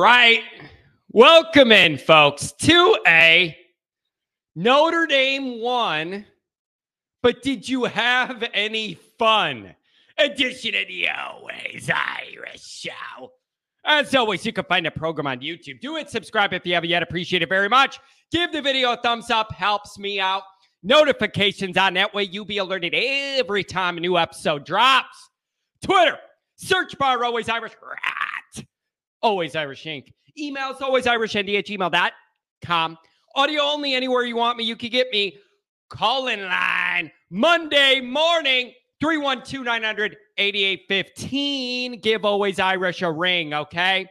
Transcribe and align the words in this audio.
right. 0.00 0.42
Welcome 1.12 1.72
in, 1.72 1.98
folks, 1.98 2.52
to 2.52 2.96
a 3.06 3.54
Notre 4.56 5.06
Dame 5.06 5.60
won, 5.60 6.24
but 7.22 7.42
did 7.42 7.68
you 7.68 7.84
have 7.84 8.42
any 8.54 8.94
fun? 9.18 9.74
Edition 10.16 10.74
of 10.74 10.88
the 10.88 11.06
Always 11.10 11.90
Irish 11.94 12.62
Show. 12.62 13.32
As 13.84 14.14
always, 14.14 14.46
you 14.46 14.54
can 14.54 14.64
find 14.64 14.86
the 14.86 14.90
program 14.90 15.26
on 15.26 15.40
YouTube. 15.40 15.82
Do 15.82 15.96
it, 15.96 16.08
subscribe 16.08 16.54
if 16.54 16.64
you 16.64 16.72
haven't 16.72 16.88
yet. 16.88 17.02
Appreciate 17.02 17.42
it 17.42 17.50
very 17.50 17.68
much. 17.68 18.00
Give 18.32 18.50
the 18.52 18.62
video 18.62 18.92
a 18.92 18.96
thumbs 18.96 19.30
up, 19.30 19.52
helps 19.52 19.98
me 19.98 20.18
out. 20.18 20.44
Notifications 20.82 21.76
on 21.76 21.92
that 21.94 22.14
way, 22.14 22.22
you'll 22.22 22.46
be 22.46 22.56
alerted 22.56 22.94
every 22.94 23.64
time 23.64 23.98
a 23.98 24.00
new 24.00 24.16
episode 24.16 24.64
drops. 24.64 25.28
Twitter, 25.82 26.18
search 26.56 26.96
bar, 26.96 27.22
always 27.22 27.50
Irish 27.50 27.74
rat, 27.82 28.29
always 29.22 29.56
Irish 29.56 29.84
Inc. 29.84 30.12
Emails, 30.38 30.80
always 30.80 31.06
Irish 31.06 31.36
ND 31.36 31.50
at 31.50 31.66
gmail.com. 31.66 32.98
Audio 33.34 33.62
only 33.62 33.94
anywhere 33.94 34.24
you 34.24 34.36
want 34.36 34.58
me, 34.58 34.64
you 34.64 34.76
can 34.76 34.90
get 34.90 35.10
me. 35.12 35.36
Call 35.88 36.28
in 36.28 36.44
line 36.44 37.10
Monday 37.30 38.00
morning, 38.00 38.72
312 39.00 39.64
900 39.64 40.16
8815. 40.38 42.00
Give 42.00 42.24
always 42.24 42.58
Irish 42.58 43.02
a 43.02 43.10
ring, 43.10 43.52
okay? 43.54 44.06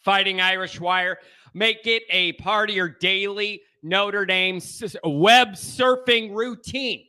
Fighting 0.00 0.40
Irish 0.40 0.80
Wire. 0.80 1.18
Make 1.54 1.86
it 1.86 2.02
a 2.10 2.32
part 2.34 2.70
of 2.70 2.76
your 2.76 2.88
daily 2.88 3.62
Notre 3.82 4.26
Dame 4.26 4.60
web 5.04 5.52
surfing 5.52 6.34
routine. 6.34 7.04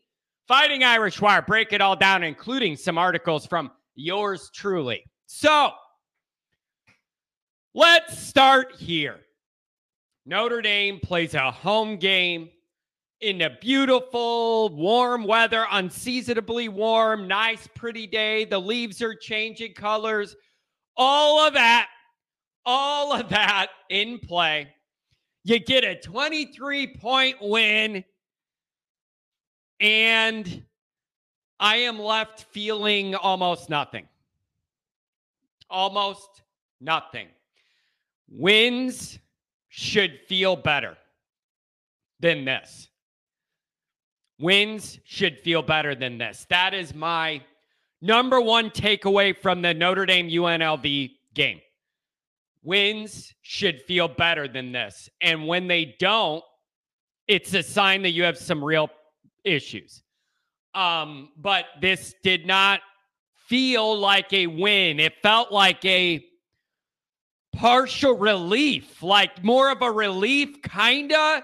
Fighting 0.47 0.83
Irish 0.83 1.21
Wire. 1.21 1.41
Break 1.41 1.73
it 1.73 1.81
all 1.81 1.95
down, 1.95 2.23
including 2.23 2.75
some 2.75 2.97
articles 2.97 3.45
from 3.45 3.71
yours 3.95 4.49
truly. 4.53 5.04
So 5.26 5.71
let's 7.73 8.17
start 8.17 8.75
here. 8.77 9.20
Notre 10.25 10.62
Dame 10.62 10.99
plays 10.99 11.34
a 11.34 11.51
home 11.51 11.98
game 11.98 12.49
in 13.21 13.37
the 13.39 13.51
beautiful, 13.61 14.70
warm 14.70 15.23
weather, 15.23 15.65
unseasonably 15.71 16.70
warm, 16.70 17.27
nice, 17.27 17.67
pretty 17.76 18.07
day. 18.07 18.45
The 18.45 18.59
leaves 18.59 19.01
are 19.01 19.15
changing 19.15 19.73
colors. 19.73 20.35
All 20.95 21.39
of 21.39 21.53
that, 21.53 21.89
all 22.65 23.13
of 23.13 23.29
that 23.29 23.67
in 23.89 24.20
play. 24.20 24.70
You 25.43 25.59
get 25.59 25.83
a 25.83 25.99
23 25.99 26.95
point 26.95 27.37
win, 27.41 28.04
and 29.79 30.63
I 31.59 31.77
am 31.77 31.99
left 31.99 32.45
feeling 32.51 33.15
almost 33.15 33.70
nothing. 33.70 34.07
Almost 35.70 36.41
nothing. 36.79 37.27
Wins 38.30 39.20
should 39.70 40.20
feel 40.27 40.55
better 40.55 40.98
than 42.20 42.46
this 42.46 42.90
wins 44.40 44.99
should 45.04 45.40
feel 45.40 45.62
better 45.62 45.94
than 45.94 46.18
this. 46.18 46.48
That 46.50 46.74
is 46.74 46.96
my 46.96 47.41
number 48.02 48.40
one 48.41 48.70
takeaway 48.70 49.38
from 49.38 49.62
the 49.62 49.74
Notre 49.74 50.05
Dame 50.05 50.30
UNLV 50.30 51.12
game. 51.34 51.60
Wins 52.63 53.34
should 53.41 53.82
feel 53.82 54.07
better 54.07 54.48
than 54.48 54.72
this. 54.72 55.10
And 55.22 55.48
when 55.48 55.68
they 55.68 55.96
don't, 56.00 56.44
it's 57.27 57.54
a 57.54 57.63
sign 57.63 58.02
that 58.04 58.12
you 58.12 58.24
have 58.24 58.38
some 58.38 58.63
real 58.63 58.90
issues. 59.44 60.02
Um, 60.74 61.30
but 61.38 61.66
this 61.82 62.16
did 62.24 62.46
not 62.46 62.82
feel 63.48 63.98
like 63.98 64.31
a 64.34 64.47
win. 64.47 65.00
It 65.00 65.13
felt 65.22 65.52
like 65.52 65.84
a 65.85 66.24
partial 67.53 68.17
relief, 68.17 69.01
like 69.03 69.43
more 69.43 69.71
of 69.71 69.81
a 69.81 69.91
relief, 69.91 70.61
kind 70.61 71.11
of 71.11 71.43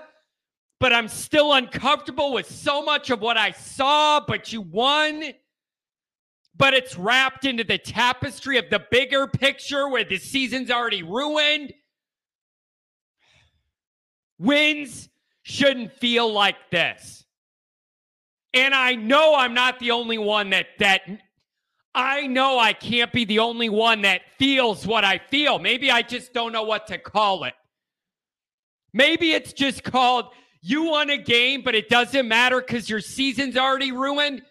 but 0.80 0.94
I'm 0.94 1.08
still 1.08 1.54
uncomfortable 1.54 2.34
with 2.34 2.50
so 2.50 2.84
much 2.84 3.10
of 3.10 3.22
what 3.22 3.38
I 3.38 3.52
saw, 3.52 4.20
but 4.20 4.52
you 4.52 4.62
won. 4.62 5.24
But 6.58 6.74
it's 6.74 6.98
wrapped 6.98 7.46
into 7.46 7.64
the 7.64 7.78
tapestry 7.78 8.58
of 8.58 8.70
the 8.70 8.86
bigger 8.92 9.28
picture 9.28 9.90
where 9.90 10.04
the 10.04 10.18
season's 10.18 10.72
already 10.72 11.04
ruined. 11.04 11.74
Wins 14.38 15.10
shouldn't 15.44 15.94
feel 15.94 16.32
like 16.32 16.70
this. 16.72 17.26
And 18.54 18.74
I 18.74 18.96
know 18.96 19.36
I'm 19.36 19.54
not 19.54 19.80
the 19.80 19.92
only 19.92 20.18
one 20.18 20.52
that 20.52 20.68
that 20.80 21.02
I 21.96 22.28
know 22.28 22.60
I 22.60 22.74
can't 22.74 23.12
be 23.14 23.24
the 23.24 23.40
only 23.40 23.70
one 23.70 24.02
that 24.02 24.22
feels 24.38 24.86
what 24.86 25.06
I 25.06 25.18
feel. 25.18 25.58
Maybe 25.60 25.90
I 25.90 26.02
just 26.02 26.34
don't 26.34 26.52
know 26.52 26.64
what 26.64 26.88
to 26.88 26.98
call 26.98 27.46
it. 27.46 27.54
Maybe 28.94 29.32
it's 29.32 29.54
just 29.54 29.84
called 29.84 30.26
you 30.62 30.86
won 30.86 31.10
a 31.10 31.18
game, 31.18 31.62
but 31.62 31.76
it 31.76 31.90
doesn't 31.90 32.28
matter 32.28 32.60
because 32.60 32.90
your 32.90 33.00
season's 33.00 33.56
already 33.56 33.92
ruined. 33.92 34.42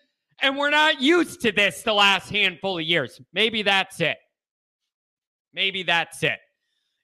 And 0.41 0.56
we're 0.56 0.71
not 0.71 1.03
used 1.03 1.41
to 1.43 1.53
this 1.53 1.82
the 1.82 1.93
last 1.93 2.31
handful 2.31 2.78
of 2.78 2.84
years. 2.84 3.21
Maybe 3.32 3.62
that's 3.62 4.00
it. 4.00 4.16
Maybe 5.53 5.82
that's 5.82 6.22
it. 6.22 6.38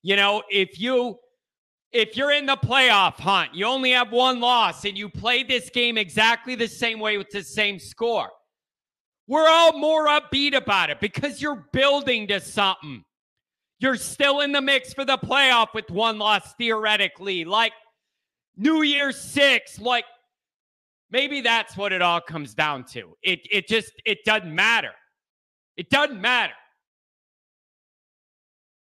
You 0.02 0.16
know, 0.16 0.42
if 0.48 0.80
you 0.80 1.18
if 1.92 2.16
you're 2.16 2.30
in 2.30 2.46
the 2.46 2.56
playoff 2.56 3.14
hunt, 3.14 3.54
you 3.54 3.66
only 3.66 3.90
have 3.90 4.12
one 4.12 4.40
loss 4.40 4.84
and 4.84 4.96
you 4.96 5.08
play 5.08 5.42
this 5.42 5.70
game 5.70 5.98
exactly 5.98 6.54
the 6.54 6.68
same 6.68 7.00
way 7.00 7.18
with 7.18 7.30
the 7.30 7.42
same 7.42 7.78
score. 7.78 8.30
We're 9.30 9.48
all 9.48 9.78
more 9.78 10.08
upbeat 10.08 10.56
about 10.56 10.90
it 10.90 10.98
because 10.98 11.40
you're 11.40 11.64
building 11.70 12.26
to 12.26 12.40
something. 12.40 13.04
You're 13.78 13.94
still 13.94 14.40
in 14.40 14.50
the 14.50 14.60
mix 14.60 14.92
for 14.92 15.04
the 15.04 15.18
playoff 15.18 15.68
with 15.72 15.88
one 15.88 16.18
loss 16.18 16.54
theoretically. 16.54 17.44
Like 17.44 17.72
New 18.56 18.82
Year's 18.82 19.20
Six. 19.20 19.78
Like 19.78 20.04
maybe 21.12 21.42
that's 21.42 21.76
what 21.76 21.92
it 21.92 22.02
all 22.02 22.20
comes 22.20 22.54
down 22.54 22.82
to. 22.86 23.16
It 23.22 23.38
it 23.52 23.68
just 23.68 23.92
it 24.04 24.24
doesn't 24.24 24.52
matter. 24.52 24.90
It 25.76 25.90
doesn't 25.90 26.20
matter. 26.20 26.54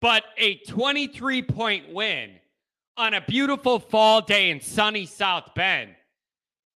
But 0.00 0.24
a 0.38 0.56
23 0.66 1.42
point 1.42 1.94
win 1.94 2.32
on 2.96 3.14
a 3.14 3.20
beautiful 3.20 3.78
fall 3.78 4.20
day 4.20 4.50
in 4.50 4.60
sunny 4.60 5.06
South 5.06 5.54
Bend 5.54 5.94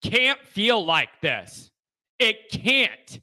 can't 0.02 0.40
feel 0.42 0.84
like 0.84 1.18
this. 1.22 1.70
It 2.18 2.50
can't. 2.50 3.20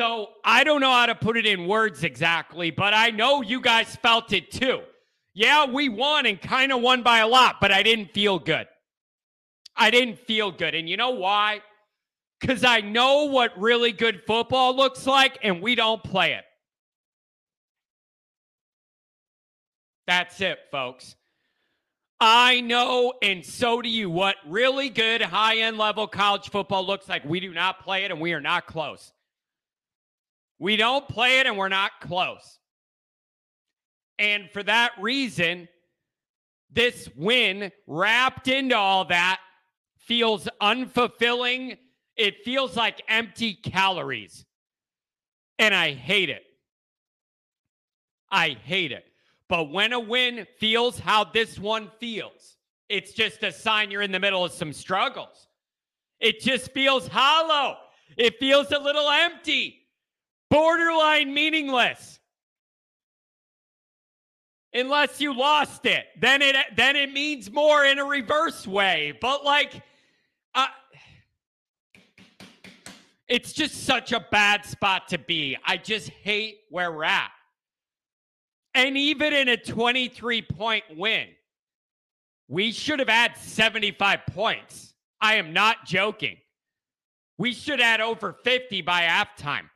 So 0.00 0.30
I 0.42 0.64
don't 0.64 0.80
know 0.80 0.90
how 0.90 1.04
to 1.04 1.14
put 1.14 1.36
it 1.36 1.44
in 1.44 1.66
words 1.66 2.04
exactly, 2.04 2.70
but 2.70 2.94
I 2.94 3.10
know 3.10 3.42
you 3.42 3.60
guys 3.60 3.96
felt 3.96 4.32
it 4.32 4.50
too. 4.50 4.80
Yeah, 5.34 5.66
we 5.66 5.90
won 5.90 6.24
and 6.24 6.40
kind 6.40 6.72
of 6.72 6.80
won 6.80 7.02
by 7.02 7.18
a 7.18 7.28
lot, 7.28 7.56
but 7.60 7.70
I 7.70 7.82
didn't 7.82 8.14
feel 8.14 8.38
good. 8.38 8.66
I 9.76 9.90
didn't 9.90 10.18
feel 10.18 10.52
good. 10.52 10.74
And 10.74 10.88
you 10.88 10.96
know 10.96 11.10
why? 11.10 11.60
Because 12.40 12.64
I 12.64 12.80
know 12.80 13.24
what 13.24 13.52
really 13.60 13.92
good 13.92 14.22
football 14.26 14.74
looks 14.74 15.06
like, 15.06 15.36
and 15.42 15.60
we 15.60 15.74
don't 15.74 16.02
play 16.02 16.32
it. 16.32 16.44
That's 20.06 20.40
it, 20.40 20.60
folks. 20.72 21.14
I 22.20 22.62
know, 22.62 23.12
and 23.20 23.44
so 23.44 23.82
do 23.82 23.90
you, 23.90 24.08
what 24.08 24.36
really 24.46 24.88
good 24.88 25.20
high 25.20 25.58
end 25.58 25.76
level 25.76 26.06
college 26.06 26.48
football 26.48 26.86
looks 26.86 27.06
like. 27.06 27.22
We 27.26 27.38
do 27.38 27.52
not 27.52 27.84
play 27.84 28.04
it, 28.04 28.10
and 28.10 28.18
we 28.18 28.32
are 28.32 28.40
not 28.40 28.66
close. 28.66 29.12
We 30.60 30.76
don't 30.76 31.08
play 31.08 31.40
it, 31.40 31.46
and 31.46 31.58
we're 31.58 31.68
not 31.68 31.90
close. 32.00 32.58
And 34.18 34.48
for 34.52 34.62
that 34.62 34.92
reason, 35.00 35.66
this 36.70 37.08
win 37.16 37.72
wrapped 37.86 38.46
into 38.46 38.76
all 38.76 39.06
that 39.06 39.40
feels 39.98 40.48
unfulfilling. 40.60 41.78
It 42.16 42.44
feels 42.44 42.76
like 42.76 43.02
empty 43.08 43.54
calories. 43.54 44.44
And 45.58 45.74
I 45.74 45.92
hate 45.92 46.30
it. 46.30 46.42
I 48.30 48.50
hate 48.50 48.92
it. 48.92 49.04
But 49.48 49.70
when 49.70 49.92
a 49.92 49.98
win 49.98 50.46
feels 50.58 50.98
how 50.98 51.24
this 51.24 51.58
one 51.58 51.90
feels, 51.98 52.56
it's 52.88 53.12
just 53.12 53.42
a 53.42 53.50
sign 53.50 53.90
you're 53.90 54.02
in 54.02 54.12
the 54.12 54.20
middle 54.20 54.44
of 54.44 54.52
some 54.52 54.72
struggles. 54.72 55.48
It 56.20 56.40
just 56.40 56.72
feels 56.72 57.08
hollow. 57.08 57.78
It 58.16 58.38
feels 58.38 58.70
a 58.70 58.78
little 58.78 59.08
empty, 59.08 59.79
borderline 60.50 61.32
meaningless 61.32 62.18
unless 64.72 65.20
you 65.20 65.36
lost 65.36 65.86
it. 65.86 66.06
Then 66.20 66.42
it 66.42 66.56
then 66.76 66.96
it 66.96 67.12
means 67.12 67.50
more 67.50 67.84
in 67.84 67.98
a 67.98 68.04
reverse 68.04 68.66
way. 68.66 69.16
But 69.20 69.44
like 69.44 69.82
uh, 70.54 70.66
it's 73.28 73.52
just 73.52 73.84
such 73.84 74.12
a 74.12 74.24
bad 74.30 74.64
spot 74.64 75.08
to 75.08 75.18
be. 75.18 75.56
I 75.64 75.76
just 75.76 76.10
hate 76.10 76.58
where 76.68 76.92
we're 76.92 77.04
at. 77.04 77.30
And 78.74 78.96
even 78.96 79.32
in 79.32 79.48
a 79.48 79.56
23 79.56 80.42
point 80.42 80.84
win, 80.96 81.28
we 82.48 82.72
should 82.72 82.98
have 82.98 83.08
had 83.08 83.36
75 83.36 84.20
points. 84.26 84.94
I 85.20 85.36
am 85.36 85.52
not 85.52 85.84
joking. 85.86 86.36
We 87.38 87.52
should 87.52 87.80
had 87.80 88.00
over 88.00 88.32
50 88.32 88.82
by 88.82 89.02
halftime. 89.02 89.70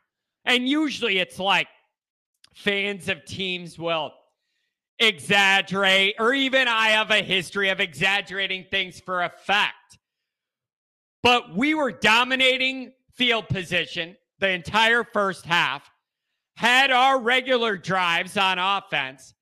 And 0.45 0.69
usually 0.69 1.19
it's 1.19 1.39
like 1.39 1.69
fans 2.55 3.09
of 3.09 3.25
teams 3.25 3.79
will 3.79 4.13
exaggerate, 4.99 6.15
or 6.19 6.33
even 6.35 6.69
I 6.69 6.89
have 6.89 7.11
a 7.11 7.23
history 7.23 7.69
of 7.71 7.81
exaggerating 7.81 8.67
things 8.71 9.01
for 9.01 9.23
effect. 9.23 9.99
But 11.23 11.57
we 11.57 11.75
were 11.75 11.91
dominating 11.91 12.93
field 13.15 13.49
position 13.49 14.17
the 14.39 14.51
entire 14.51 15.05
first 15.05 15.47
half, 15.47 15.91
had 16.57 16.91
our 16.91 17.19
regular 17.21 17.77
drives 17.77 18.37
on 18.37 18.59
offense, 18.59 19.35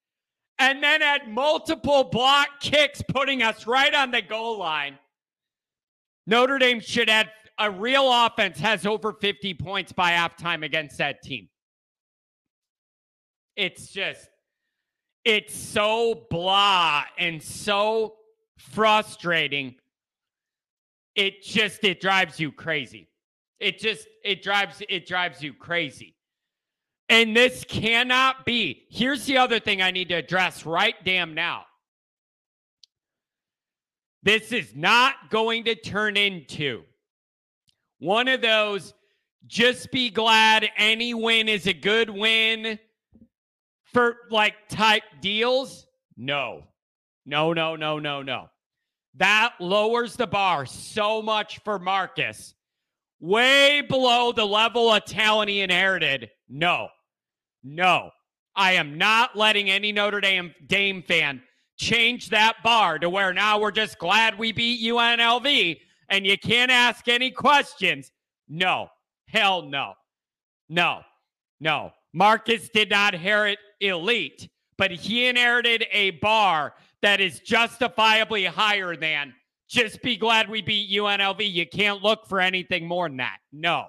and 0.59 0.83
then 0.83 1.01
had 1.01 1.29
multiple 1.29 2.05
block 2.05 2.61
kicks 2.61 3.03
putting 3.09 3.43
us 3.43 3.67
right 3.67 3.95
on 3.95 4.11
the 4.11 4.23
goal 4.23 4.59
line. 4.59 4.99
Notre 6.27 6.59
Dame 6.59 6.81
should 6.81 7.11
have 7.11 7.29
a 7.63 7.71
real 7.71 8.13
offense 8.13 8.59
has 8.59 8.85
over 8.85 9.13
50 9.13 9.55
points 9.55 9.93
by 9.93 10.11
halftime 10.11 10.65
against 10.65 10.99
that 10.99 11.23
team. 11.23 11.49
It's 13.55 13.93
just, 13.93 14.29
it's 15.25 15.55
so 15.55 16.27
blah 16.29 17.05
and 17.17 17.41
so 17.41 18.15
frustrating. 18.59 19.77
It 21.15 21.45
just, 21.45 21.85
it 21.85 22.01
drives 22.01 22.41
you 22.41 22.51
crazy. 22.51 23.09
It 23.61 23.79
just, 23.79 24.09
it 24.25 24.43
drives, 24.43 24.83
it 24.89 25.07
drives 25.07 25.41
you 25.41 25.55
crazy. 25.55 26.17
And 27.09 27.37
this 27.37 27.65
cannot 27.69 28.45
be. 28.45 28.87
Here's 28.91 29.25
the 29.27 29.37
other 29.37 29.61
thing 29.61 29.81
I 29.81 29.93
need 29.93 30.09
to 30.09 30.15
address 30.15 30.67
right 30.67 30.97
damn 31.05 31.35
now. 31.35 31.67
This 34.25 34.51
is 34.51 34.75
not 34.75 35.31
going 35.31 35.65
to 35.65 35.77
turn 35.77 36.17
into 36.17 36.83
one 38.03 38.27
of 38.27 38.41
those 38.41 38.95
just 39.47 39.93
be 39.93 40.11
glad 40.11 40.69
any 40.77 41.15
win 41.15 41.49
is 41.49 41.69
a 41.69 41.73
good 41.73 42.11
win 42.11 42.77
for 43.85 44.17
like 44.29 44.55
type 44.69 45.05
deals. 45.21 45.87
No, 46.17 46.65
no, 47.25 47.53
no, 47.53 47.77
no, 47.77 48.01
no, 48.01 48.21
no. 48.21 48.49
That 49.15 49.55
lowers 49.61 50.17
the 50.17 50.27
bar 50.27 50.67
so 50.67 51.23
much 51.23 51.61
for 51.61 51.79
Marcus, 51.79 52.55
way 53.21 53.83
below 53.83 54.33
the 54.33 54.47
level 54.47 54.93
of 54.93 55.05
talent 55.05 55.51
he 55.51 55.61
inherited. 55.61 56.29
No, 56.49 56.89
no. 57.63 58.11
I 58.57 58.73
am 58.73 58.99
not 58.99 59.37
letting 59.37 59.71
any 59.71 59.93
Notre 59.93 60.21
Dame 60.21 60.53
Dame 60.67 61.05
fan 61.05 61.41
change 61.79 62.31
that 62.31 62.57
bar 62.65 62.99
to 62.99 63.09
where 63.09 63.33
now 63.33 63.61
we're 63.61 63.71
just 63.71 64.01
glad 64.01 64.37
we 64.37 64.51
beat 64.51 64.83
UNLV 64.83 65.79
and 66.09 66.27
you 66.27 66.39
can't 66.39 66.71
ask 66.71 67.09
any 67.09 67.31
questions. 67.31 68.13
No, 68.49 68.89
hell 69.29 69.63
no, 69.63 69.95
no, 70.69 71.01
no. 71.61 71.93
Marcus 72.13 72.69
did 72.69 72.91
not 72.91 73.15
inherit 73.15 73.59
elite, 73.81 74.49
but 74.77 74.91
he 74.91 75.27
inherited 75.27 75.87
a 75.91 76.11
bar 76.13 76.75
that 77.01 77.21
is 77.21 77.41
justifiably 77.41 78.45
higher 78.45 78.97
than 78.97 79.33
just 79.69 80.03
be 80.03 80.17
glad 80.17 80.51
we 80.51 80.61
beat 80.61 80.91
UNLV. 80.91 81.51
You 81.51 81.67
can't 81.67 82.03
look 82.03 82.27
for 82.27 82.41
anything 82.41 82.87
more 82.87 83.09
than 83.09 83.17
that. 83.17 83.39
No. 83.53 83.87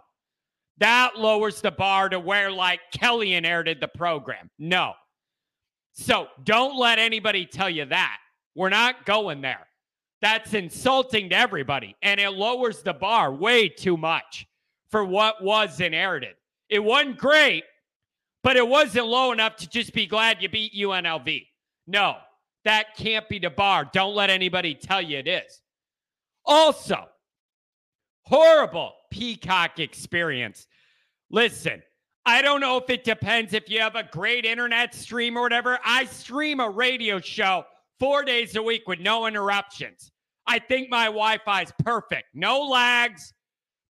That 0.77 1.18
lowers 1.18 1.62
the 1.62 1.71
bar 1.71 2.10
to 2.10 2.19
where, 2.19 2.50
like, 2.50 2.80
Kelly 2.94 3.33
inherited 3.33 3.81
the 3.81 3.89
program. 3.89 4.50
No. 4.57 4.94
So 5.92 6.27
don't 6.44 6.77
let 6.77 7.00
anybody 7.00 7.45
tell 7.45 7.69
you 7.69 7.86
that. 7.86 8.18
We're 8.56 8.69
not 8.69 9.06
going 9.06 9.42
there. 9.42 9.68
That's 10.24 10.54
insulting 10.54 11.31
to 11.31 11.36
everybody. 11.36 11.98
And 12.02 12.18
it 12.18 12.30
lowers 12.30 12.81
the 12.81 12.94
bar 12.94 13.34
way 13.34 13.68
too 13.68 13.98
much 13.98 14.48
for 14.90 15.04
what 15.04 15.44
was 15.44 15.81
inherited. 15.81 16.36
It 16.70 16.80
wasn't 16.80 17.18
great, 17.18 17.66
but 18.42 18.56
it 18.56 18.66
wasn't 18.66 19.08
low 19.08 19.34
enough 19.34 19.58
to 19.58 19.70
just 19.70 19.92
be 19.92 20.08
glad 20.08 20.42
you 20.42 20.48
beat 20.48 20.74
UNLV. 20.74 21.46
No, 21.88 22.16
that 22.64 22.96
can't 22.96 23.28
be 23.28 23.38
the 23.38 23.50
bar. 23.50 23.90
Don't 23.92 24.16
let 24.16 24.30
anybody 24.30 24.75
tell 24.75 25.02
you 25.02 25.18
it 25.18 25.28
is. 25.28 25.62
Also, 26.46 27.04
horrible 28.22 28.94
Peacock 29.12 29.80
experience. 29.80 30.68
Listen, 31.31 31.84
I 32.25 32.42
don't 32.42 32.62
know 32.62 32.78
if 32.78 32.90
it 32.90 33.04
depends 33.04 33.52
if 33.52 33.70
you 33.70 33.81
have 33.81 33.98
a 33.98 34.08
great 34.10 34.46
internet 34.46 34.96
stream 34.96 35.38
or 35.38 35.42
whatever. 35.42 35.80
I 35.84 36.06
stream 36.06 36.62
a 36.62 36.70
radio 36.70 37.20
show 37.20 37.66
four 38.00 38.24
days 38.24 38.56
a 38.56 38.64
week 38.64 38.88
with 38.88 39.02
no 39.02 39.25
interruptions. 39.25 40.12
I 40.48 40.60
think 40.60 40.90
my 40.90 41.06
Wi 41.06 41.38
Fi 41.45 41.62
is 41.63 41.74
perfect. 41.80 42.25
No 42.34 42.62
lags. 42.62 43.34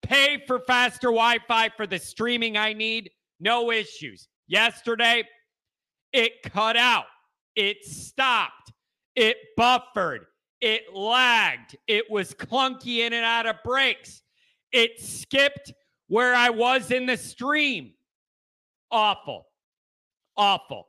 Pay 0.02 0.44
for 0.46 0.60
faster 0.60 1.08
Wi 1.08 1.40
Fi 1.48 1.70
for 1.70 1.88
the 1.88 2.00
streaming 2.00 2.58
I 2.58 2.74
need. 2.74 3.10
No 3.40 3.72
issues. 3.72 4.28
Yesterday, 4.48 5.24
it 6.12 6.44
cut 6.44 6.78
out. 6.78 7.06
It 7.56 7.84
stopped. 7.84 8.72
It 9.16 9.38
buffered. 9.58 10.26
It 10.62 10.94
lagged. 10.94 11.76
It 11.88 12.10
was 12.10 12.34
clunky 12.34 13.00
in 13.00 13.14
and 13.14 13.26
out 13.26 13.46
of 13.46 13.58
breaks. 13.64 14.22
It 14.72 15.00
skipped 15.00 15.74
where 16.08 16.34
I 16.36 16.50
was 16.50 16.92
in 16.92 17.06
the 17.06 17.18
stream. 17.18 17.94
Awful. 18.92 19.48
Awful. 20.38 20.88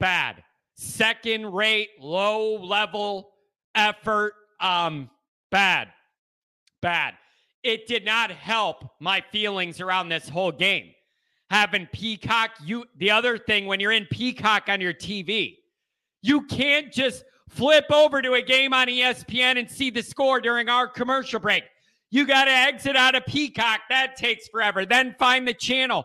Bad. 0.00 0.42
Second 0.76 1.52
rate, 1.52 1.90
low 2.00 2.56
level 2.56 3.30
effort. 3.74 4.34
Um, 4.60 5.10
bad. 5.50 5.88
Bad. 6.82 7.14
It 7.62 7.86
did 7.86 8.04
not 8.04 8.30
help 8.30 8.84
my 9.00 9.22
feelings 9.32 9.80
around 9.80 10.08
this 10.08 10.28
whole 10.28 10.52
game. 10.52 10.90
Having 11.50 11.88
Peacock, 11.92 12.50
you 12.62 12.84
the 12.96 13.10
other 13.10 13.38
thing 13.38 13.66
when 13.66 13.80
you're 13.80 13.92
in 13.92 14.06
Peacock 14.10 14.64
on 14.68 14.80
your 14.80 14.94
TV, 14.94 15.56
you 16.22 16.42
can't 16.46 16.92
just 16.92 17.24
flip 17.48 17.86
over 17.92 18.20
to 18.20 18.34
a 18.34 18.42
game 18.42 18.72
on 18.72 18.88
ESPN 18.88 19.58
and 19.58 19.70
see 19.70 19.90
the 19.90 20.02
score 20.02 20.40
during 20.40 20.68
our 20.68 20.88
commercial 20.88 21.38
break. 21.38 21.64
You 22.10 22.26
got 22.26 22.44
to 22.44 22.50
exit 22.50 22.96
out 22.96 23.14
of 23.14 23.26
Peacock. 23.26 23.80
That 23.88 24.16
takes 24.16 24.48
forever. 24.48 24.86
Then 24.86 25.14
find 25.18 25.46
the 25.46 25.54
channel. 25.54 26.04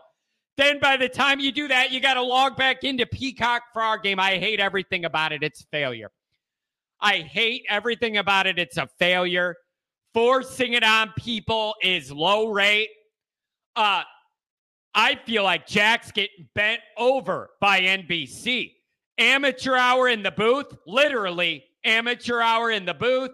Then 0.56 0.78
by 0.78 0.96
the 0.96 1.08
time 1.08 1.40
you 1.40 1.52
do 1.52 1.68
that, 1.68 1.90
you 1.90 2.00
got 2.00 2.14
to 2.14 2.22
log 2.22 2.56
back 2.56 2.84
into 2.84 3.06
Peacock 3.06 3.62
for 3.72 3.80
our 3.82 3.98
game. 3.98 4.20
I 4.20 4.38
hate 4.38 4.60
everything 4.60 5.04
about 5.04 5.32
it. 5.32 5.42
It's 5.42 5.62
failure. 5.70 6.10
I 7.02 7.18
hate 7.18 7.64
everything 7.68 8.18
about 8.18 8.46
it. 8.46 8.58
It's 8.58 8.76
a 8.76 8.88
failure. 8.98 9.56
Forcing 10.12 10.74
it 10.74 10.84
on 10.84 11.12
people 11.16 11.74
is 11.82 12.10
low 12.10 12.48
rate. 12.48 12.90
Uh, 13.76 14.02
I 14.94 15.14
feel 15.24 15.44
like 15.44 15.66
Jack's 15.66 16.10
getting 16.10 16.48
bent 16.54 16.80
over 16.96 17.50
by 17.60 17.80
NBC. 17.80 18.72
Amateur 19.18 19.76
hour 19.76 20.08
in 20.08 20.22
the 20.22 20.30
booth, 20.30 20.66
literally 20.86 21.64
amateur 21.84 22.40
hour 22.40 22.70
in 22.70 22.84
the 22.84 22.94
booth. 22.94 23.30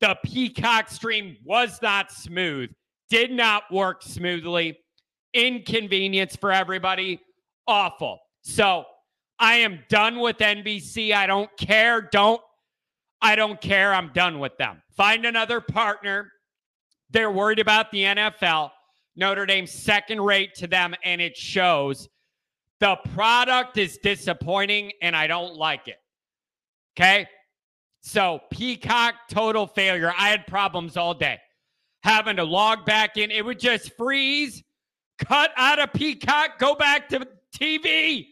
The 0.00 0.16
Peacock 0.24 0.90
stream 0.90 1.36
was 1.44 1.80
not 1.80 2.10
smooth, 2.10 2.70
did 3.08 3.30
not 3.30 3.64
work 3.70 4.02
smoothly 4.02 4.78
inconvenience 5.32 6.36
for 6.36 6.52
everybody. 6.52 7.20
Awful. 7.66 8.18
So 8.42 8.84
I 9.38 9.56
am 9.56 9.80
done 9.88 10.20
with 10.20 10.38
NBC. 10.38 11.12
I 11.12 11.26
don't 11.26 11.50
care. 11.58 12.00
Don't, 12.00 12.40
I 13.26 13.34
don't 13.34 13.60
care. 13.60 13.92
I'm 13.92 14.12
done 14.12 14.38
with 14.38 14.56
them. 14.56 14.80
Find 14.96 15.26
another 15.26 15.60
partner. 15.60 16.30
They're 17.10 17.30
worried 17.32 17.58
about 17.58 17.90
the 17.90 18.04
NFL. 18.04 18.70
Notre 19.16 19.46
Dame's 19.46 19.72
second 19.72 20.20
rate 20.20 20.54
to 20.54 20.68
them, 20.68 20.94
and 21.02 21.20
it 21.20 21.36
shows. 21.36 22.08
The 22.78 22.94
product 23.14 23.78
is 23.78 23.98
disappointing, 23.98 24.92
and 25.02 25.16
I 25.16 25.26
don't 25.26 25.56
like 25.56 25.88
it. 25.88 25.96
Okay. 26.96 27.26
So, 28.00 28.42
Peacock, 28.52 29.14
total 29.28 29.66
failure. 29.66 30.12
I 30.16 30.28
had 30.28 30.46
problems 30.46 30.96
all 30.96 31.12
day 31.12 31.40
having 32.04 32.36
to 32.36 32.44
log 32.44 32.86
back 32.86 33.16
in. 33.16 33.32
It 33.32 33.44
would 33.44 33.58
just 33.58 33.96
freeze 33.96 34.62
cut 35.18 35.50
out 35.56 35.80
of 35.80 35.92
Peacock, 35.94 36.60
go 36.60 36.76
back 36.76 37.08
to 37.08 37.26
TV 37.52 38.26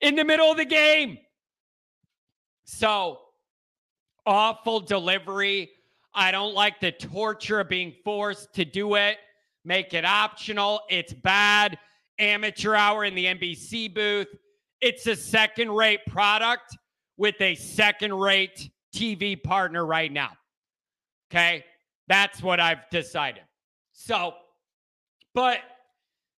in 0.00 0.14
the 0.14 0.24
middle 0.24 0.52
of 0.52 0.58
the 0.58 0.64
game. 0.64 1.18
So 2.66 3.21
awful 4.26 4.80
delivery. 4.80 5.70
I 6.14 6.30
don't 6.30 6.54
like 6.54 6.80
the 6.80 6.92
torture 6.92 7.60
of 7.60 7.68
being 7.68 7.94
forced 8.04 8.52
to 8.54 8.64
do 8.64 8.94
it. 8.96 9.18
Make 9.64 9.94
it 9.94 10.04
optional. 10.04 10.80
It's 10.90 11.12
bad. 11.12 11.78
Amateur 12.18 12.74
hour 12.74 13.04
in 13.04 13.14
the 13.14 13.26
NBC 13.26 13.94
booth. 13.94 14.28
It's 14.80 15.06
a 15.06 15.16
second 15.16 15.70
rate 15.70 16.00
product 16.06 16.76
with 17.16 17.40
a 17.40 17.54
second 17.54 18.14
rate 18.14 18.70
TV 18.94 19.42
partner 19.42 19.86
right 19.86 20.12
now. 20.12 20.30
Okay. 21.30 21.64
That's 22.08 22.42
what 22.42 22.60
I've 22.60 22.88
decided. 22.90 23.44
So, 23.92 24.34
but 25.34 25.60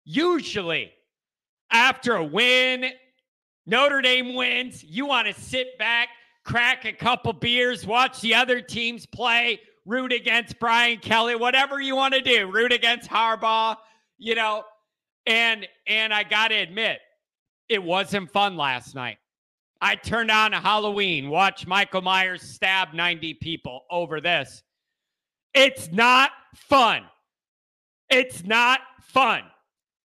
Usually, 0.06 0.92
after 1.72 2.16
a 2.16 2.24
win, 2.24 2.92
Notre 3.66 4.02
Dame 4.02 4.36
wins, 4.36 4.84
you 4.84 5.06
want 5.06 5.28
to 5.28 5.34
sit 5.34 5.78
back, 5.78 6.10
crack 6.44 6.86
a 6.86 6.94
couple 6.94 7.34
beers, 7.34 7.86
watch 7.86 8.22
the 8.22 8.36
other 8.36 8.62
teams 8.62 9.06
play, 9.06 9.60
root 9.86 10.12
against 10.12 10.60
Brian 10.60 11.00
Kelly, 11.00 11.36
whatever 11.36 11.80
you 11.80 11.96
want 11.96 12.14
to 12.14 12.22
do, 12.22 12.52
root 12.52 12.74
against 12.74 13.10
Harbaugh, 13.10 13.76
you 14.18 14.36
know. 14.36 14.64
And 15.26 15.68
and 15.88 16.14
I 16.14 16.24
got 16.24 16.50
to 16.50 16.56
admit, 16.56 17.00
it 17.70 17.82
wasn't 17.82 18.30
fun 18.32 18.58
last 18.58 18.94
night. 18.94 19.18
I 19.82 19.96
turned 19.96 20.32
on 20.32 20.54
Halloween, 20.54 21.30
watched 21.30 21.68
Michael 21.68 22.02
Myers 22.02 22.42
stab 22.42 22.94
90 22.94 23.36
people 23.36 23.82
over 23.92 24.22
this. 24.22 24.64
It's 25.54 25.92
not 25.92 26.32
fun. 26.56 27.04
It's 28.10 28.44
not 28.44 28.80
fun. 29.02 29.44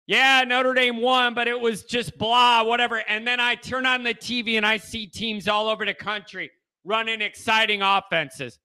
Yeah, 0.07 0.45
Notre 0.47 0.73
Dame 0.73 1.01
won, 1.01 1.33
but 1.33 1.49
it 1.49 1.59
was 1.59 1.83
just 1.83 2.17
blah, 2.17 2.63
whatever. 2.63 3.03
And 3.09 3.27
then 3.27 3.41
I 3.41 3.55
turn 3.55 3.85
on 3.85 4.03
the 4.03 4.13
TV 4.13 4.55
and 4.55 4.65
I 4.65 4.77
see 4.77 5.05
teams 5.05 5.49
all 5.49 5.67
over 5.67 5.85
the 5.85 5.93
country 5.93 6.49
running 6.85 7.21
exciting 7.21 7.81
offenses. 7.81 8.57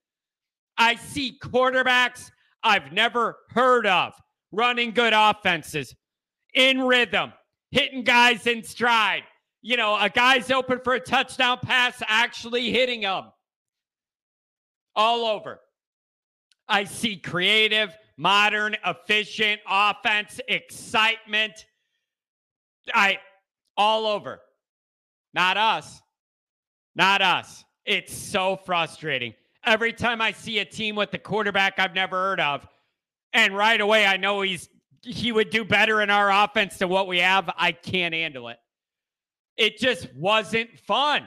I 0.78 0.94
see 0.94 1.38
quarterbacks 1.42 2.30
I've 2.62 2.92
never 2.92 3.36
heard 3.50 3.86
of 3.86 4.12
running 4.52 4.92
good 4.92 5.12
offenses 5.12 5.94
in 6.54 6.82
rhythm, 6.82 7.32
hitting 7.72 8.04
guys 8.04 8.46
in 8.46 8.62
stride. 8.62 9.24
You 9.62 9.76
know, 9.76 9.96
a 9.98 10.08
guy's 10.08 10.50
open 10.50 10.80
for 10.84 10.94
a 10.94 11.00
touchdown 11.00 11.58
pass, 11.62 12.02
actually 12.06 12.70
hitting 12.70 13.00
them 13.00 13.32
all 14.94 15.24
over. 15.24 15.60
I 16.68 16.84
see 16.84 17.16
creative, 17.16 17.96
modern, 18.16 18.76
efficient 18.86 19.60
offense, 19.68 20.40
excitement. 20.48 21.66
I 22.94 23.18
all 23.76 24.06
over. 24.06 24.40
Not 25.34 25.56
us. 25.56 26.00
Not 26.94 27.22
us. 27.22 27.64
It's 27.84 28.14
so 28.14 28.56
frustrating. 28.64 29.34
Every 29.64 29.92
time 29.92 30.20
I 30.20 30.32
see 30.32 30.58
a 30.58 30.64
team 30.64 30.96
with 30.96 31.10
the 31.10 31.18
quarterback 31.18 31.78
I've 31.78 31.94
never 31.94 32.16
heard 32.16 32.40
of, 32.40 32.66
and 33.32 33.56
right 33.56 33.80
away 33.80 34.06
I 34.06 34.16
know 34.16 34.42
he's 34.42 34.68
he 35.04 35.32
would 35.32 35.50
do 35.50 35.64
better 35.64 36.00
in 36.00 36.10
our 36.10 36.30
offense 36.30 36.78
than 36.78 36.88
what 36.88 37.08
we 37.08 37.18
have, 37.18 37.50
I 37.56 37.72
can't 37.72 38.14
handle 38.14 38.48
it. 38.48 38.58
It 39.56 39.78
just 39.78 40.12
wasn't 40.14 40.78
fun 40.78 41.24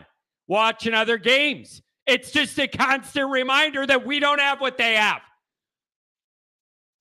watching 0.48 0.94
other 0.94 1.18
games. 1.18 1.82
It's 2.08 2.32
just 2.32 2.58
a 2.60 2.68
constant 2.68 3.30
reminder 3.30 3.86
that 3.86 4.06
we 4.06 4.20
don't 4.20 4.39
have 4.39 4.62
what 4.62 4.77
they 4.77 4.96
have. 4.96 5.22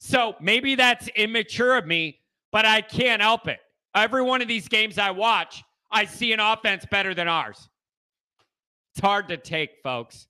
So 0.05 0.37
maybe 0.39 0.75
that's 0.75 1.09
immature 1.17 1.79
of 1.79 1.87
me, 1.87 2.21
but 2.53 2.67
I 2.67 2.83
can't 2.83 3.23
help 3.23 3.49
it. 3.49 3.59
Every 3.95 4.21
one 4.21 4.43
of 4.43 4.49
these 4.49 4.69
games 4.69 4.99
I 4.99 5.11
watch, 5.13 5.65
I 5.91 6.05
see 6.05 6.35
an 6.35 6.41
offense 6.41 6.85
better 6.91 7.15
than 7.15 7.27
ours. 7.27 7.71
It's 8.93 9.01
hard 9.01 9.29
to 9.29 9.39
take, 9.39 9.71
folks. 9.83 10.27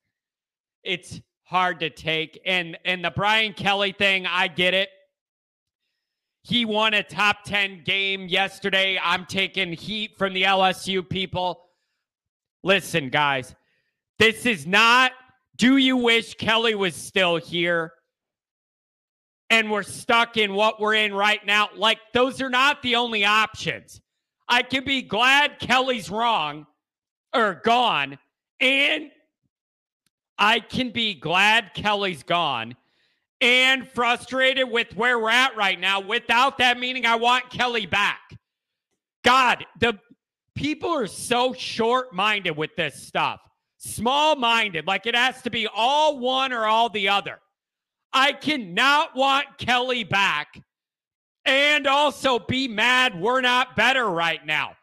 It's 0.84 1.20
hard 1.42 1.80
to 1.80 1.90
take. 1.90 2.40
And 2.46 2.78
and 2.84 3.04
the 3.04 3.10
Brian 3.10 3.52
Kelly 3.52 3.90
thing, 3.90 4.26
I 4.26 4.46
get 4.46 4.74
it. 4.74 4.90
He 6.44 6.64
won 6.64 6.94
a 6.94 7.02
top 7.02 7.42
10 7.44 7.82
game 7.82 8.28
yesterday. 8.28 8.96
I'm 9.02 9.26
taking 9.26 9.72
heat 9.72 10.16
from 10.16 10.34
the 10.34 10.44
LSU 10.44 11.06
people. 11.06 11.64
Listen, 12.62 13.08
guys, 13.08 13.56
this 14.20 14.46
is 14.46 14.68
not 14.68 15.10
do 15.56 15.78
you 15.78 15.96
wish 15.96 16.34
Kelly 16.34 16.76
was 16.76 16.94
still 16.94 17.38
here? 17.38 17.92
And 19.50 19.70
we're 19.70 19.82
stuck 19.82 20.36
in 20.36 20.54
what 20.54 20.80
we're 20.80 20.94
in 20.94 21.14
right 21.14 21.44
now. 21.44 21.68
Like, 21.76 21.98
those 22.12 22.40
are 22.40 22.50
not 22.50 22.82
the 22.82 22.96
only 22.96 23.24
options. 23.24 24.00
I 24.48 24.62
can 24.62 24.84
be 24.84 25.02
glad 25.02 25.58
Kelly's 25.58 26.10
wrong 26.10 26.66
or 27.34 27.60
gone, 27.64 28.18
and 28.60 29.10
I 30.38 30.60
can 30.60 30.90
be 30.90 31.14
glad 31.14 31.74
Kelly's 31.74 32.22
gone 32.22 32.76
and 33.40 33.86
frustrated 33.88 34.70
with 34.70 34.94
where 34.96 35.18
we're 35.18 35.30
at 35.30 35.56
right 35.56 35.78
now 35.78 36.00
without 36.00 36.58
that 36.58 36.78
meaning 36.78 37.06
I 37.06 37.16
want 37.16 37.50
Kelly 37.50 37.86
back. 37.86 38.20
God, 39.22 39.64
the 39.80 39.98
people 40.54 40.90
are 40.90 41.06
so 41.06 41.52
short 41.52 42.12
minded 42.12 42.56
with 42.56 42.74
this 42.76 43.02
stuff, 43.02 43.40
small 43.78 44.36
minded, 44.36 44.86
like 44.86 45.06
it 45.06 45.14
has 45.14 45.42
to 45.42 45.50
be 45.50 45.66
all 45.66 46.18
one 46.18 46.52
or 46.52 46.66
all 46.66 46.88
the 46.88 47.08
other. 47.08 47.38
I 48.14 48.33
cannot 48.33 49.16
want 49.16 49.59
Kelly 49.59 50.04
back 50.04 50.62
and 51.44 51.87
also 51.87 52.38
be 52.38 52.68
mad 52.68 53.21
we're 53.21 53.40
not 53.40 53.76
better 53.76 54.09
right 54.09 54.44
now. 54.47 54.76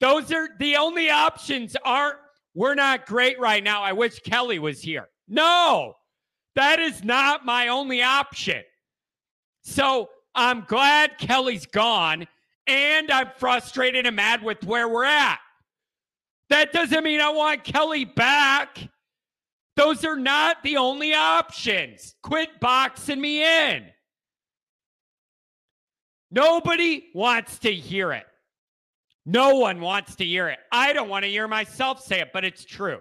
Those 0.00 0.32
are 0.32 0.48
the 0.58 0.76
only 0.76 1.10
options 1.10 1.76
aren't 1.84 2.16
we're 2.54 2.74
not 2.74 3.06
great 3.06 3.38
right 3.38 3.62
now. 3.62 3.82
I 3.82 3.92
wish 3.92 4.20
Kelly 4.20 4.58
was 4.58 4.80
here. 4.80 5.08
No, 5.28 5.94
that 6.54 6.78
is 6.78 7.04
not 7.04 7.44
my 7.44 7.68
only 7.68 8.02
option. 8.02 8.62
So 9.62 10.08
I'm 10.34 10.64
glad 10.66 11.18
Kelly's 11.18 11.66
gone 11.66 12.26
and 12.66 13.10
I'm 13.10 13.30
frustrated 13.36 14.06
and 14.06 14.16
mad 14.16 14.42
with 14.42 14.64
where 14.64 14.88
we're 14.88 15.04
at. 15.04 15.38
That 16.50 16.72
doesn't 16.72 17.04
mean 17.04 17.20
I 17.20 17.30
want 17.30 17.64
Kelly 17.64 18.04
back. 18.04 18.88
Those 19.78 20.04
are 20.04 20.16
not 20.16 20.64
the 20.64 20.76
only 20.76 21.14
options. 21.14 22.16
Quit 22.24 22.58
boxing 22.58 23.20
me 23.20 23.44
in. 23.44 23.84
Nobody 26.32 27.04
wants 27.14 27.60
to 27.60 27.72
hear 27.72 28.12
it. 28.12 28.26
No 29.24 29.54
one 29.54 29.80
wants 29.80 30.16
to 30.16 30.24
hear 30.24 30.48
it. 30.48 30.58
I 30.72 30.92
don't 30.92 31.08
want 31.08 31.26
to 31.26 31.30
hear 31.30 31.46
myself 31.46 32.02
say 32.02 32.18
it, 32.18 32.30
but 32.32 32.44
it's 32.44 32.64
true. 32.64 32.98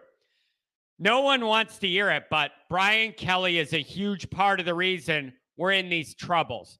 No 1.00 1.22
one 1.22 1.48
wants 1.48 1.80
to 1.80 1.88
hear 1.88 2.12
it, 2.12 2.26
but 2.30 2.52
Brian 2.70 3.12
Kelly 3.12 3.58
is 3.58 3.74
a 3.74 3.82
huge 3.82 4.30
part 4.30 4.60
of 4.60 4.68
the 4.68 4.76
reason 4.76 5.34
we're 5.58 5.72
in 5.72 5.90
these 5.90 6.14
troubles. 6.14 6.78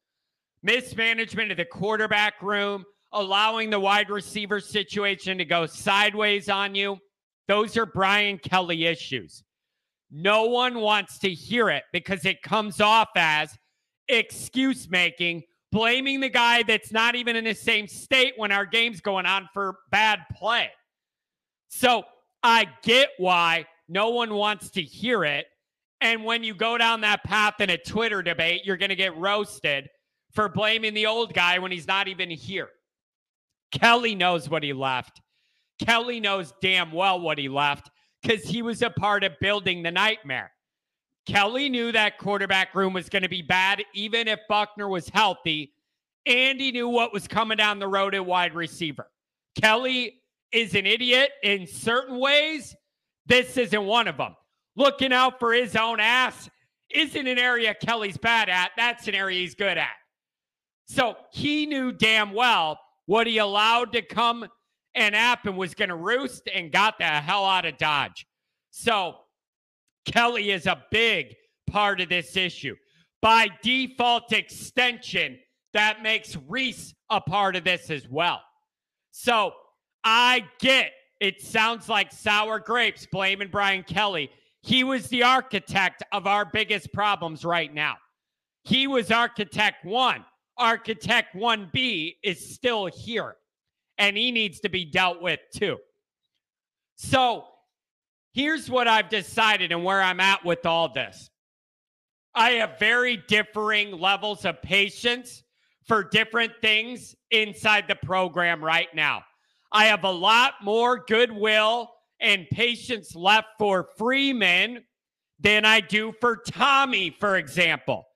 Mismanagement 0.62 1.50
of 1.50 1.58
the 1.58 1.66
quarterback 1.66 2.40
room, 2.44 2.86
allowing 3.14 3.72
the 3.72 3.80
wide 3.80 4.12
receiver 4.12 4.60
situation 4.60 5.40
to 5.40 5.46
go 5.46 5.66
sideways 5.66 6.50
on 6.50 6.76
you. 6.76 7.00
Those 7.48 7.76
are 7.78 7.88
Brian 7.88 8.38
Kelly 8.38 8.86
issues. 8.86 9.44
No 10.10 10.46
one 10.46 10.80
wants 10.80 11.20
to 11.20 11.30
hear 11.30 11.70
it 11.70 11.84
because 11.92 12.26
it 12.26 12.42
comes 12.42 12.80
off 12.80 13.10
as 13.16 13.58
excuse 14.08 14.90
making, 14.90 15.44
blaming 15.72 16.20
the 16.20 16.30
guy 16.30 16.64
that's 16.64 16.92
not 16.92 17.16
even 17.16 17.36
in 17.36 17.44
the 17.44 17.54
same 17.54 17.88
state 17.88 18.34
when 18.38 18.52
our 18.52 18.66
game's 18.66 19.02
going 19.02 19.26
on 19.26 19.50
for 19.54 19.78
bad 19.92 20.22
play. 20.34 20.70
So 21.68 22.04
I 22.42 22.68
get 22.84 23.10
why 23.18 23.66
no 23.90 24.10
one 24.10 24.34
wants 24.34 24.70
to 24.72 24.82
hear 24.82 25.26
it. 25.26 25.46
And 26.00 26.24
when 26.24 26.44
you 26.44 26.54
go 26.54 26.78
down 26.78 27.02
that 27.02 27.24
path 27.24 27.60
in 27.60 27.70
a 27.70 27.78
Twitter 27.78 28.22
debate, 28.22 28.62
you're 28.64 28.78
going 28.78 28.90
to 28.90 28.96
get 28.96 29.18
roasted 29.18 29.90
for 30.32 30.48
blaming 30.48 30.94
the 30.94 31.08
old 31.08 31.34
guy 31.34 31.58
when 31.60 31.72
he's 31.72 31.88
not 31.88 32.08
even 32.08 32.30
here. 32.30 32.70
Kelly 33.72 34.16
knows 34.16 34.48
what 34.48 34.64
he 34.64 34.74
left. 34.74 35.22
Kelly 35.84 36.20
knows 36.20 36.54
damn 36.62 36.92
well 36.92 37.20
what 37.20 37.38
he 37.38 37.50
left 37.50 37.90
because 38.28 38.44
he 38.44 38.62
was 38.62 38.82
a 38.82 38.90
part 38.90 39.24
of 39.24 39.40
building 39.40 39.84
the 39.84 39.92
nightmare. 39.92 40.52
Kelly 41.26 41.70
knew 41.70 41.92
that 41.92 42.18
quarterback 42.18 42.76
room 42.76 42.94
was 42.94 43.10
going 43.10 43.24
to 43.24 43.30
be 43.30 43.42
bad, 43.42 43.84
even 43.94 44.28
if 44.28 44.40
Buchner 44.50 44.88
was 44.88 45.10
healthy, 45.10 45.74
and 46.26 46.60
he 46.60 46.72
knew 46.72 46.90
what 46.90 47.14
was 47.14 47.28
coming 47.28 47.58
down 47.58 47.80
the 47.80 47.88
road 47.88 48.16
at 48.16 48.26
wide 48.26 48.54
receiver. 48.54 49.08
Kelly 49.60 50.22
is 50.52 50.76
an 50.76 50.86
idiot 50.86 51.32
in 51.44 51.68
certain 51.68 52.20
ways. 52.20 52.76
This 53.26 53.58
isn't 53.58 53.86
one 53.86 54.08
of 54.08 54.18
them. 54.18 54.36
Looking 54.76 55.14
out 55.14 55.40
for 55.40 55.54
his 55.54 55.76
own 55.76 56.00
ass 56.00 56.50
isn't 56.90 57.28
an 57.28 57.40
area 57.40 57.74
Kelly's 57.74 58.18
bad 58.18 58.50
at. 58.50 58.72
That's 58.78 59.08
an 59.08 59.16
area 59.16 59.40
he's 59.40 59.56
good 59.56 59.78
at. 59.78 59.96
So 60.86 61.16
he 61.32 61.66
knew 61.66 61.92
damn 61.92 62.32
well 62.34 62.80
what 63.06 63.28
he 63.28 63.38
allowed 63.38 63.94
to 63.94 64.02
come 64.02 64.48
and 64.98 65.16
Appen 65.16 65.56
was 65.56 65.76
going 65.76 65.90
to 65.90 65.96
roost 65.96 66.50
and 66.54 66.72
got 66.72 66.98
the 66.98 67.06
hell 67.06 67.46
out 67.46 67.66
of 67.66 67.78
Dodge. 67.78 68.26
So 68.72 69.16
Kelly 70.06 70.50
is 70.50 70.66
a 70.66 70.84
big 70.92 71.36
part 71.70 72.02
of 72.02 72.10
this 72.10 72.36
issue. 72.36 72.76
By 73.22 73.50
default 73.62 74.34
extension, 74.34 75.38
that 75.74 76.02
makes 76.02 76.36
Rees 76.48 76.96
a 77.12 77.22
part 77.22 77.56
of 77.56 77.64
this 77.64 77.92
as 77.92 78.10
well. 78.10 78.42
So 79.12 79.54
I 80.04 80.46
get 80.60 80.92
it 81.20 81.42
sounds 81.42 81.90
like 81.90 82.12
sour 82.12 82.60
grapes 82.60 83.08
blaming 83.12 83.50
Brian 83.50 83.84
Kelly. 83.84 84.30
He 84.62 84.84
was 84.84 85.08
the 85.08 85.24
architect 85.24 86.04
of 86.12 86.28
our 86.28 86.46
biggest 86.46 86.92
problems 86.94 87.46
right 87.46 87.74
now. 87.74 87.96
He 88.64 88.88
was 88.88 89.12
architect 89.12 89.86
one. 89.86 90.26
Architect 90.58 91.36
1B 91.36 92.16
is 92.24 92.54
still 92.54 92.88
here 92.88 93.36
and 93.98 94.18
he 94.18 94.32
needs 94.32 94.60
to 94.62 94.70
be 94.70 94.86
dealt 94.86 95.22
with 95.22 95.40
too. 95.54 95.78
So 96.96 97.46
here's 98.34 98.70
what 98.70 98.88
I've 98.88 99.10
decided 99.10 99.72
and 99.72 99.84
where 99.84 100.02
I'm 100.02 100.20
at 100.20 100.44
with 100.46 100.66
all 100.66 100.94
this. 100.94 101.30
I 102.34 102.52
have 102.52 102.78
very 102.80 103.18
differing 103.28 103.92
levels 103.92 104.46
of 104.46 104.62
patience 104.62 105.44
for 105.88 106.04
different 106.04 106.54
things 106.62 107.16
inside 107.32 107.86
the 107.88 107.96
program 107.96 108.64
right 108.64 108.94
now. 108.94 109.24
I 109.72 109.86
have 109.86 110.04
a 110.04 110.12
lot 110.12 110.54
more 110.62 111.04
goodwill 111.08 111.92
and 112.20 112.48
patience 112.50 113.16
left 113.16 113.48
for 113.58 113.90
Freeman 113.98 114.84
than 115.40 115.66
I 115.66 115.82
do 115.82 116.14
for 116.20 116.38
Tommy, 116.38 117.10
for 117.10 117.38
example. 117.38 118.08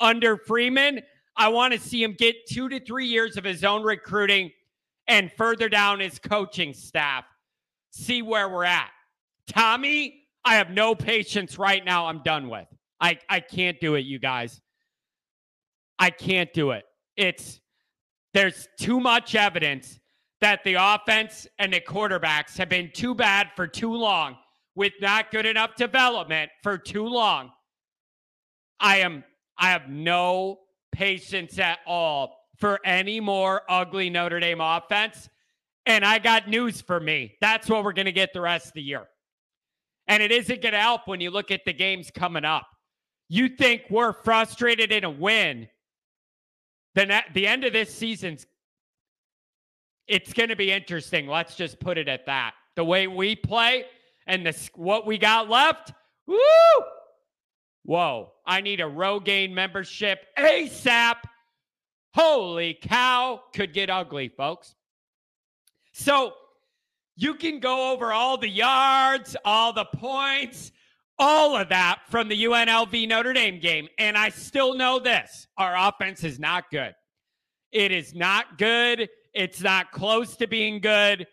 Under 0.00 0.36
Freeman, 0.36 1.00
I 1.36 1.48
want 1.48 1.72
to 1.74 1.80
see 1.80 2.02
him 2.02 2.14
get 2.18 2.46
two 2.48 2.68
to 2.68 2.80
three 2.80 3.06
years 3.06 3.36
of 3.36 3.44
his 3.44 3.64
own 3.64 3.82
recruiting 3.82 4.50
and 5.10 5.32
further 5.32 5.68
down 5.68 5.98
his 5.98 6.20
coaching 6.20 6.72
staff, 6.72 7.24
see 7.90 8.22
where 8.22 8.48
we're 8.48 8.64
at. 8.64 8.90
Tommy, 9.48 10.22
I 10.44 10.54
have 10.54 10.70
no 10.70 10.94
patience 10.94 11.58
right 11.58 11.84
now. 11.84 12.06
I'm 12.06 12.22
done 12.22 12.48
with. 12.48 12.68
I, 13.00 13.18
I 13.28 13.40
can't 13.40 13.80
do 13.80 13.96
it, 13.96 14.02
you 14.06 14.20
guys. 14.20 14.60
I 15.98 16.10
can't 16.10 16.52
do 16.54 16.70
it. 16.70 16.84
It's 17.16 17.60
there's 18.34 18.68
too 18.78 19.00
much 19.00 19.34
evidence 19.34 19.98
that 20.40 20.62
the 20.62 20.74
offense 20.78 21.48
and 21.58 21.72
the 21.72 21.80
quarterbacks 21.80 22.56
have 22.56 22.68
been 22.68 22.92
too 22.94 23.12
bad 23.12 23.48
for 23.56 23.66
too 23.66 23.92
long 23.92 24.36
with 24.76 24.92
not 25.00 25.32
good 25.32 25.44
enough 25.44 25.74
development 25.74 26.52
for 26.62 26.78
too 26.78 27.04
long. 27.04 27.50
I 28.78 28.98
am 28.98 29.24
I 29.58 29.70
have 29.70 29.88
no 29.88 30.60
patience 30.92 31.58
at 31.58 31.80
all 31.84 32.39
for 32.60 32.78
any 32.84 33.20
more 33.20 33.62
ugly 33.68 34.10
Notre 34.10 34.38
Dame 34.38 34.60
offense. 34.60 35.28
And 35.86 36.04
I 36.04 36.18
got 36.18 36.48
news 36.48 36.80
for 36.80 37.00
me. 37.00 37.36
That's 37.40 37.68
what 37.68 37.82
we're 37.82 37.94
going 37.94 38.06
to 38.06 38.12
get 38.12 38.32
the 38.32 38.40
rest 38.40 38.68
of 38.68 38.72
the 38.74 38.82
year. 38.82 39.08
And 40.06 40.22
it 40.22 40.30
isn't 40.30 40.60
going 40.60 40.72
to 40.72 40.80
help 40.80 41.08
when 41.08 41.20
you 41.20 41.30
look 41.30 41.50
at 41.50 41.64
the 41.64 41.72
games 41.72 42.10
coming 42.10 42.44
up. 42.44 42.66
You 43.28 43.48
think 43.48 43.82
we're 43.90 44.12
frustrated 44.12 44.92
in 44.92 45.04
a 45.04 45.10
win. 45.10 45.68
Then 46.94 47.10
at 47.10 47.32
the 47.32 47.46
end 47.46 47.64
of 47.64 47.72
this 47.72 47.94
season's 47.94 48.46
it's 50.08 50.32
going 50.32 50.48
to 50.48 50.56
be 50.56 50.72
interesting. 50.72 51.28
Let's 51.28 51.54
just 51.54 51.78
put 51.78 51.96
it 51.96 52.08
at 52.08 52.26
that. 52.26 52.54
The 52.74 52.84
way 52.84 53.06
we 53.06 53.36
play 53.36 53.84
and 54.26 54.44
the 54.44 54.70
what 54.74 55.06
we 55.06 55.16
got 55.18 55.48
left. 55.48 55.92
Woo! 56.26 56.36
Whoa, 57.84 58.32
I 58.44 58.60
need 58.60 58.80
a 58.80 58.84
Rogaine 58.84 59.52
membership 59.52 60.26
ASAP. 60.36 61.16
Holy 62.14 62.74
cow, 62.74 63.40
could 63.54 63.72
get 63.72 63.88
ugly, 63.88 64.28
folks. 64.28 64.74
So 65.92 66.34
you 67.16 67.34
can 67.34 67.60
go 67.60 67.92
over 67.92 68.12
all 68.12 68.36
the 68.36 68.48
yards, 68.48 69.36
all 69.44 69.72
the 69.72 69.84
points, 69.84 70.72
all 71.18 71.54
of 71.56 71.68
that 71.68 72.00
from 72.08 72.28
the 72.28 72.44
UNLV 72.44 73.06
Notre 73.08 73.32
Dame 73.32 73.60
game. 73.60 73.88
And 73.98 74.16
I 74.16 74.30
still 74.30 74.74
know 74.74 74.98
this 74.98 75.46
our 75.56 75.74
offense 75.76 76.24
is 76.24 76.40
not 76.40 76.70
good. 76.70 76.94
It 77.72 77.92
is 77.92 78.14
not 78.14 78.58
good. 78.58 79.08
It's 79.34 79.60
not 79.60 79.92
close 79.92 80.36
to 80.36 80.46
being 80.46 80.80
good. 80.80 81.26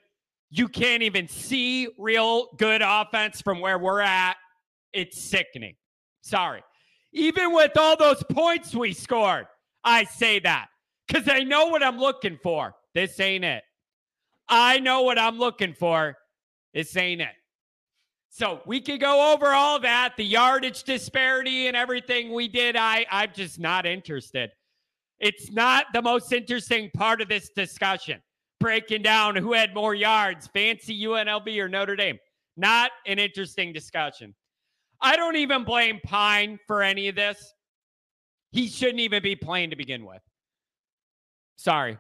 You 0.50 0.68
can't 0.68 1.04
even 1.04 1.28
see 1.28 1.88
real 1.98 2.50
good 2.58 2.82
offense 2.84 3.42
from 3.42 3.60
where 3.60 3.80
we're 3.80 4.02
at. 4.02 4.36
It's 4.94 5.22
sickening. 5.22 5.76
Sorry. 6.22 6.64
Even 7.14 7.54
with 7.54 7.76
all 7.78 7.98
those 7.98 8.24
points 8.30 8.76
we 8.76 8.94
scored, 8.94 9.48
I 9.88 10.04
say 10.04 10.40
that 10.40 10.68
because 11.08 11.30
I 11.30 11.44
know 11.44 11.68
what 11.68 11.82
I'm 11.82 11.98
looking 11.98 12.38
for. 12.44 12.76
This 12.94 13.18
ain't 13.22 13.46
it. 13.46 13.64
I 14.50 14.80
know 14.80 15.04
what 15.04 15.18
I'm 15.18 15.40
looking 15.40 15.74
for. 15.74 16.18
This 16.74 16.98
ain't 16.98 17.22
it. 17.22 17.36
So 18.30 18.60
we 18.66 18.82
could 18.82 19.00
go 19.00 19.34
over 19.34 19.48
all 19.48 19.80
that, 19.80 20.18
the 20.18 20.26
yardage 20.26 20.84
disparity 20.84 21.68
and 21.68 21.78
everything 21.78 22.34
we 22.34 22.50
did. 22.50 22.76
I, 22.76 23.06
I'm 23.10 23.32
just 23.34 23.60
not 23.62 23.86
interested. 23.86 24.52
It's 25.20 25.52
not 25.52 25.86
the 25.94 26.02
most 26.02 26.34
interesting 26.34 26.92
part 26.94 27.22
of 27.22 27.30
this 27.30 27.50
discussion. 27.56 28.22
Breaking 28.60 29.04
down 29.04 29.38
who 29.38 29.54
had 29.54 29.74
more 29.74 29.96
yards, 29.96 30.48
fancy 30.48 31.02
UNLV 31.04 31.58
or 31.60 31.70
Notre 31.70 31.96
Dame. 31.96 32.18
Not 32.58 32.92
an 33.06 33.20
interesting 33.20 33.72
discussion. 33.72 34.36
I 35.00 35.16
don't 35.16 35.38
even 35.38 35.64
blame 35.64 36.02
Pyne 36.04 36.60
for 36.68 36.84
any 36.84 37.08
of 37.08 37.16
this. 37.16 37.54
He 38.58 38.68
shouldn't 38.68 39.02
even 39.02 39.22
be 39.22 39.36
playing 39.36 39.70
to 39.70 39.76
begin 39.76 40.04
with. 40.04 40.24
Sorry. 41.58 42.00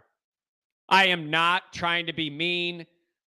I 0.90 1.06
am 1.06 1.30
not 1.30 1.72
trying 1.72 2.08
to 2.08 2.13
be 2.13 2.32
mean. 2.32 2.88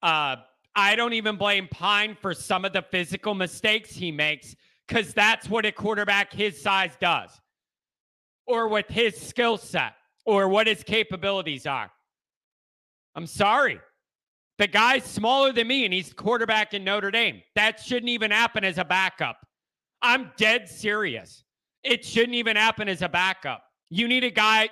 Uh, 0.02 0.36
I 0.74 0.96
don't 0.96 1.12
even 1.12 1.36
blame 1.36 1.68
Pyne 1.70 2.16
for 2.18 2.32
some 2.32 2.64
of 2.64 2.72
the 2.72 2.80
physical 2.80 3.34
mistakes 3.34 3.90
he 3.90 4.10
makes 4.10 4.56
because 4.88 5.12
that's 5.12 5.50
what 5.50 5.66
a 5.66 5.70
quarterback 5.70 6.32
his 6.32 6.62
size 6.62 6.92
does 6.98 7.28
or 8.46 8.68
with 8.68 8.88
his 8.88 9.20
skill 9.20 9.58
set 9.58 9.92
or 10.24 10.48
what 10.48 10.66
his 10.66 10.82
capabilities 10.82 11.66
are. 11.66 11.90
I'm 13.14 13.26
sorry. 13.26 13.80
The 14.56 14.66
guy's 14.66 15.04
smaller 15.04 15.52
than 15.52 15.68
me 15.68 15.84
and 15.84 15.92
he's 15.92 16.14
quarterback 16.14 16.72
in 16.72 16.84
Notre 16.84 17.10
Dame. 17.10 17.42
That 17.54 17.80
shouldn't 17.80 18.08
even 18.08 18.30
happen 18.30 18.64
as 18.64 18.78
a 18.78 18.84
backup. 18.86 19.46
I'm 20.00 20.32
dead 20.38 20.70
serious. 20.70 21.44
It 21.82 22.04
shouldn't 22.04 22.34
even 22.34 22.56
happen 22.56 22.88
as 22.88 23.02
a 23.02 23.08
backup. 23.08 23.62
You 23.88 24.06
need 24.06 24.24
a 24.24 24.30
guy, 24.30 24.68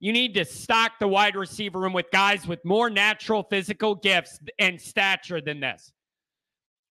you 0.00 0.12
need 0.12 0.34
to 0.34 0.44
stock 0.44 0.92
the 1.00 1.08
wide 1.08 1.36
receiver 1.36 1.80
room 1.80 1.92
with 1.92 2.06
guys 2.12 2.46
with 2.46 2.64
more 2.64 2.88
natural 2.88 3.42
physical 3.42 3.94
gifts 3.94 4.38
and 4.58 4.80
stature 4.80 5.40
than 5.40 5.60
this. 5.60 5.92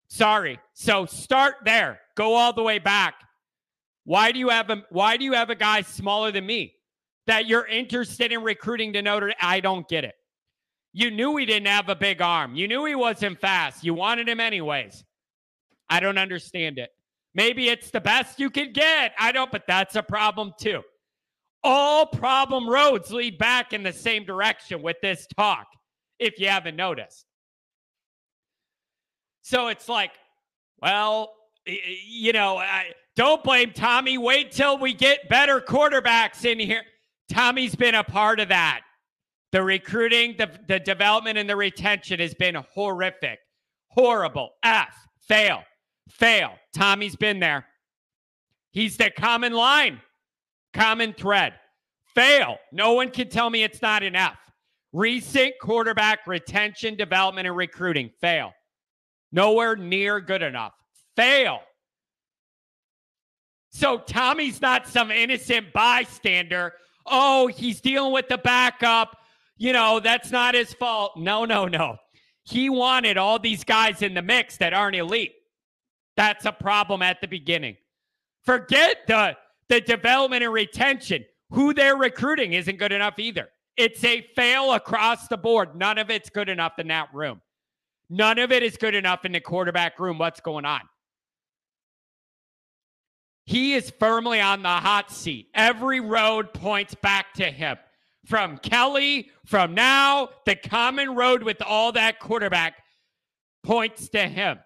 Sorry. 0.10 0.60
So 0.74 1.06
start 1.06 1.56
there. 1.66 2.00
Go 2.16 2.36
all 2.36 2.54
the 2.54 2.64
way 2.64 2.80
back. 2.80 3.16
Why 4.06 4.32
do 4.32 4.40
you 4.40 4.50
have 4.50 4.70
a 4.70 4.84
why 4.90 5.18
do 5.18 5.26
you 5.26 5.34
have 5.34 5.50
a 5.50 5.56
guy 5.56 5.82
smaller 5.82 6.32
than 6.32 6.46
me 6.46 6.74
that 7.26 7.46
you're 7.46 7.68
interested 7.68 8.32
in 8.32 8.42
recruiting 8.42 8.94
to 8.94 9.02
Notre? 9.02 9.34
I 9.42 9.60
don't 9.60 9.88
get 9.90 10.06
it. 10.06 10.16
You 10.94 11.12
knew 11.12 11.36
he 11.36 11.46
didn't 11.46 11.68
have 11.68 11.90
a 11.90 11.96
big 11.96 12.22
arm. 12.22 12.56
You 12.56 12.68
knew 12.68 12.86
he 12.86 12.96
wasn't 12.96 13.40
fast. 13.40 13.84
You 13.84 13.94
wanted 13.94 14.30
him 14.30 14.40
anyways. 14.40 15.04
I 15.90 16.00
don't 16.00 16.18
understand 16.18 16.80
it. 16.80 16.90
Maybe 17.38 17.70
it's 17.70 17.92
the 17.92 18.02
best 18.02 18.40
you 18.40 18.50
could 18.50 18.74
get. 18.74 19.14
I 19.20 19.32
don't, 19.32 19.52
but 19.52 19.68
that's 19.68 19.96
a 19.96 20.02
problem 20.02 20.54
too. 20.60 20.82
All 21.64 22.08
problem 22.08 22.68
roads 22.68 23.12
lead 23.12 23.38
back 23.38 23.74
in 23.74 23.84
the 23.84 23.94
same 23.94 24.26
direction 24.26 24.82
with 24.82 24.98
this 25.04 25.28
talk, 25.38 25.68
if 26.18 26.40
you 26.40 26.48
haven't 26.48 26.76
noticed. 26.76 27.26
So 29.44 29.68
it's 29.68 29.88
like, 29.88 30.12
well, 30.82 31.32
you 31.66 32.34
know, 32.34 32.58
I, 32.58 32.94
don't 33.16 33.44
blame 33.44 33.72
Tommy. 33.72 34.18
Wait 34.18 34.52
till 34.52 34.80
we 34.80 34.94
get 34.94 35.30
better 35.30 35.62
quarterbacks 35.62 36.44
in 36.44 36.60
here. 36.60 36.82
Tommy's 37.32 37.76
been 37.76 37.96
a 37.96 38.04
part 38.04 38.40
of 38.40 38.50
that. 38.50 38.82
The 39.52 39.62
recruiting, 39.62 40.36
the, 40.38 40.50
the 40.68 40.80
development, 40.80 41.38
and 41.38 41.48
the 41.48 41.56
retention 41.56 42.20
has 42.20 42.34
been 42.34 42.56
horrific. 42.74 43.38
Horrible. 43.90 44.50
F. 44.64 44.96
Fail. 45.28 45.62
Fail. 46.10 46.54
Tommy's 46.74 47.16
been 47.16 47.40
there. 47.40 47.66
He's 48.72 48.98
the 48.98 49.10
common 49.10 49.54
line, 49.54 50.02
common 50.74 51.14
thread. 51.14 51.54
Fail. 52.16 52.58
No 52.72 52.94
one 52.94 53.10
can 53.12 53.30
tell 53.30 53.50
me 53.50 53.64
it's 53.64 53.82
not 53.82 54.04
F. 54.04 54.38
Recent 54.94 55.54
quarterback 55.62 56.26
retention, 56.26 56.96
development, 56.96 57.48
and 57.48 57.56
recruiting. 57.56 58.10
Fail. 58.20 58.54
Nowhere 59.32 59.76
near 59.76 60.20
good 60.20 60.42
enough. 60.42 60.74
Fail. 61.16 61.60
So 63.70 64.00
Tommy's 64.00 64.62
not 64.62 64.88
some 64.88 65.12
innocent 65.12 65.74
bystander. 65.74 66.74
Oh, 67.06 67.48
he's 67.48 67.82
dealing 67.82 68.14
with 68.14 68.28
the 68.28 68.38
backup. 68.38 69.18
You 69.58 69.74
know, 69.74 70.00
that's 70.00 70.32
not 70.32 70.56
his 70.56 70.74
fault. 70.74 71.14
No, 71.18 71.46
no, 71.46 71.66
no. 71.66 71.98
He 72.44 72.70
wanted 72.70 73.18
all 73.18 73.40
these 73.40 73.64
guys 73.64 74.02
in 74.02 74.14
the 74.14 74.22
mix 74.22 74.58
that 74.58 74.74
aren't 74.74 74.96
elite. 74.96 75.34
That's 76.18 76.46
a 76.46 76.52
problem 76.52 77.02
at 77.02 77.22
the 77.22 77.28
beginning. 77.28 77.78
Forget 78.44 78.98
the, 79.08 79.38
the 79.70 79.80
development 79.80 80.44
and 80.44 80.52
retention. 80.52 81.24
Who 81.52 81.74
they're 81.74 81.96
recruiting 81.96 82.54
isn't 82.54 82.78
good 82.78 82.92
enough 82.92 83.20
either. 83.20 83.50
It's 83.78 84.04
a 84.04 84.28
fail 84.36 84.74
across 84.74 85.28
the 85.28 85.38
board. 85.38 85.76
None 85.76 86.00
of 86.00 86.10
it's 86.10 86.30
good 86.30 86.50
enough 86.50 86.80
in 86.80 86.88
that 86.88 87.14
room. 87.14 87.42
None 88.10 88.40
of 88.40 88.52
it 88.52 88.64
is 88.64 88.76
good 88.78 88.96
enough 88.96 89.24
in 89.24 89.32
the 89.32 89.40
quarterback 89.40 90.00
room. 90.00 90.18
What's 90.18 90.40
going 90.40 90.66
on? 90.66 90.82
He 93.46 93.76
is 93.76 93.94
firmly 94.00 94.42
on 94.42 94.64
the 94.64 94.70
hot 94.70 95.12
seat. 95.12 95.48
Every 95.54 96.00
road 96.00 96.54
points 96.54 96.96
back 96.96 97.34
to 97.36 97.46
him. 97.46 97.78
From 98.26 98.58
Kelly, 98.58 99.30
from 99.46 99.74
now, 99.74 100.30
the 100.46 100.56
common 100.56 101.16
road 101.16 101.44
with 101.44 101.62
all 101.62 101.94
that 101.94 102.20
quarterback 102.20 102.76
points 103.64 104.10
to 104.10 104.28
him. 104.28 104.60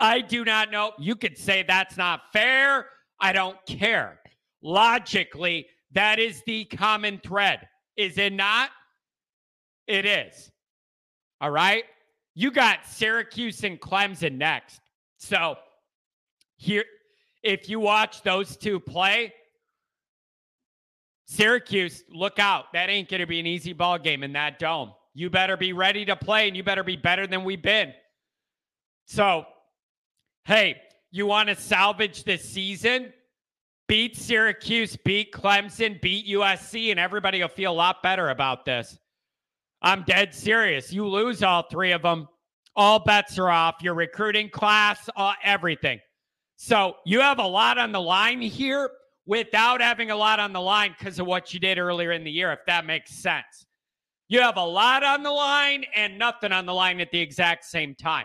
I 0.00 0.20
do 0.20 0.44
not 0.44 0.70
know. 0.70 0.92
You 0.98 1.16
could 1.16 1.36
say 1.36 1.62
that's 1.62 1.96
not 1.96 2.22
fair. 2.32 2.86
I 3.20 3.32
don't 3.32 3.56
care. 3.66 4.20
Logically, 4.62 5.66
that 5.92 6.18
is 6.18 6.42
the 6.46 6.64
common 6.66 7.20
thread. 7.24 7.68
Is 7.96 8.18
it 8.18 8.32
not? 8.32 8.70
It 9.86 10.06
is. 10.06 10.50
All 11.40 11.50
right. 11.50 11.84
You 12.34 12.50
got 12.50 12.86
Syracuse 12.86 13.64
and 13.64 13.80
Clemson 13.80 14.36
next. 14.36 14.80
So 15.16 15.56
here, 16.56 16.84
if 17.42 17.68
you 17.68 17.80
watch 17.80 18.22
those 18.22 18.56
two 18.56 18.78
play, 18.78 19.32
Syracuse, 21.24 22.04
look 22.10 22.38
out. 22.38 22.72
That 22.72 22.88
ain't 22.88 23.08
going 23.08 23.20
to 23.20 23.26
be 23.26 23.40
an 23.40 23.46
easy 23.46 23.72
ball 23.72 23.98
game 23.98 24.22
in 24.22 24.32
that 24.34 24.58
dome. 24.58 24.92
You 25.14 25.30
better 25.30 25.56
be 25.56 25.72
ready 25.72 26.04
to 26.04 26.16
play 26.16 26.46
and 26.46 26.56
you 26.56 26.62
better 26.62 26.84
be 26.84 26.96
better 26.96 27.26
than 27.26 27.44
we've 27.44 27.60
been. 27.60 27.92
So 29.06 29.44
Hey, 30.48 30.80
you 31.10 31.26
want 31.26 31.50
to 31.50 31.54
salvage 31.54 32.24
this 32.24 32.42
season? 32.42 33.12
Beat 33.86 34.16
Syracuse, 34.16 34.96
beat 34.96 35.30
Clemson, 35.30 36.00
beat 36.00 36.26
USC, 36.26 36.90
and 36.90 36.98
everybody 36.98 37.42
will 37.42 37.48
feel 37.48 37.70
a 37.70 37.74
lot 37.74 38.02
better 38.02 38.30
about 38.30 38.64
this. 38.64 38.98
I'm 39.82 40.04
dead 40.04 40.34
serious. 40.34 40.90
You 40.90 41.06
lose 41.06 41.42
all 41.42 41.64
three 41.70 41.92
of 41.92 42.00
them, 42.00 42.28
all 42.74 42.98
bets 42.98 43.38
are 43.38 43.50
off. 43.50 43.82
Your 43.82 43.92
recruiting 43.92 44.48
class, 44.48 45.10
uh, 45.16 45.34
everything. 45.44 46.00
So 46.56 46.94
you 47.04 47.20
have 47.20 47.40
a 47.40 47.46
lot 47.46 47.76
on 47.76 47.92
the 47.92 48.00
line 48.00 48.40
here 48.40 48.88
without 49.26 49.82
having 49.82 50.12
a 50.12 50.16
lot 50.16 50.40
on 50.40 50.54
the 50.54 50.62
line 50.62 50.94
because 50.98 51.18
of 51.18 51.26
what 51.26 51.52
you 51.52 51.60
did 51.60 51.76
earlier 51.76 52.12
in 52.12 52.24
the 52.24 52.30
year, 52.30 52.52
if 52.52 52.60
that 52.66 52.86
makes 52.86 53.10
sense. 53.16 53.66
You 54.28 54.40
have 54.40 54.56
a 54.56 54.64
lot 54.64 55.04
on 55.04 55.22
the 55.22 55.30
line 55.30 55.84
and 55.94 56.18
nothing 56.18 56.52
on 56.52 56.64
the 56.64 56.72
line 56.72 57.00
at 57.00 57.10
the 57.10 57.20
exact 57.20 57.66
same 57.66 57.94
time. 57.94 58.24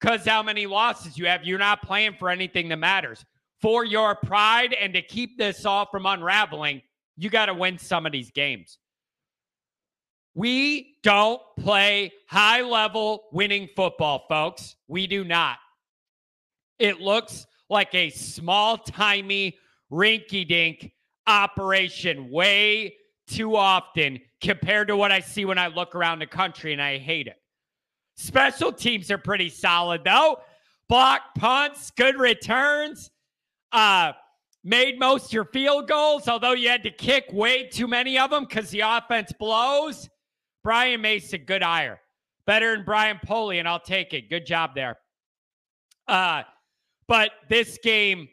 Because 0.00 0.24
how 0.24 0.42
many 0.42 0.66
losses 0.66 1.18
you 1.18 1.26
have, 1.26 1.44
you're 1.44 1.58
not 1.58 1.82
playing 1.82 2.14
for 2.18 2.30
anything 2.30 2.68
that 2.68 2.78
matters. 2.78 3.24
For 3.60 3.84
your 3.84 4.14
pride 4.14 4.72
and 4.72 4.94
to 4.94 5.02
keep 5.02 5.36
this 5.36 5.64
all 5.64 5.86
from 5.86 6.06
unraveling, 6.06 6.82
you 7.16 7.30
got 7.30 7.46
to 7.46 7.54
win 7.54 7.78
some 7.78 8.06
of 8.06 8.12
these 8.12 8.30
games. 8.30 8.78
We 10.34 10.94
don't 11.02 11.40
play 11.58 12.12
high 12.28 12.60
level 12.62 13.24
winning 13.32 13.68
football, 13.74 14.26
folks. 14.28 14.76
We 14.86 15.08
do 15.08 15.24
not. 15.24 15.58
It 16.78 17.00
looks 17.00 17.44
like 17.68 17.92
a 17.94 18.10
small 18.10 18.78
timey 18.78 19.58
rinky 19.90 20.46
dink 20.46 20.92
operation 21.26 22.30
way 22.30 22.94
too 23.26 23.56
often 23.56 24.20
compared 24.40 24.88
to 24.88 24.96
what 24.96 25.10
I 25.10 25.20
see 25.20 25.44
when 25.44 25.58
I 25.58 25.66
look 25.66 25.96
around 25.96 26.20
the 26.20 26.26
country, 26.26 26.72
and 26.72 26.80
I 26.80 26.98
hate 26.98 27.26
it. 27.26 27.36
Special 28.18 28.72
teams 28.72 29.12
are 29.12 29.18
pretty 29.18 29.48
solid, 29.48 30.02
though. 30.02 30.40
Block 30.88 31.20
punts, 31.36 31.92
good 31.92 32.18
returns, 32.18 33.12
uh, 33.70 34.10
made 34.64 34.98
most 34.98 35.32
your 35.32 35.44
field 35.44 35.86
goals, 35.86 36.26
although 36.26 36.52
you 36.52 36.68
had 36.68 36.82
to 36.82 36.90
kick 36.90 37.26
way 37.32 37.68
too 37.68 37.86
many 37.86 38.18
of 38.18 38.30
them 38.30 38.44
because 38.44 38.70
the 38.70 38.80
offense 38.80 39.32
blows. 39.38 40.08
Brian 40.64 41.00
Mason, 41.00 41.44
good 41.46 41.62
hire. 41.62 42.00
Better 42.44 42.74
than 42.74 42.84
Brian 42.84 43.20
Polian, 43.24 43.66
I'll 43.66 43.78
take 43.78 44.12
it. 44.12 44.28
Good 44.28 44.46
job 44.46 44.74
there. 44.74 44.98
Uh, 46.08 46.42
but 47.06 47.30
this 47.48 47.78
game, 47.84 48.28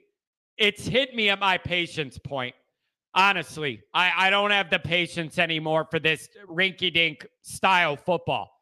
it's 0.57 0.87
hit 0.87 1.13
me 1.13 1.29
at 1.29 1.39
my 1.39 1.59
patience 1.59 2.17
point. 2.17 2.55
Honestly, 3.13 3.83
I, 3.93 4.11
I 4.17 4.29
don't 4.31 4.49
have 4.49 4.71
the 4.71 4.79
patience 4.79 5.37
anymore 5.37 5.85
for 5.91 5.99
this 5.99 6.27
rinky 6.49 6.91
dink 6.91 7.27
style 7.43 7.95
football. 7.95 8.54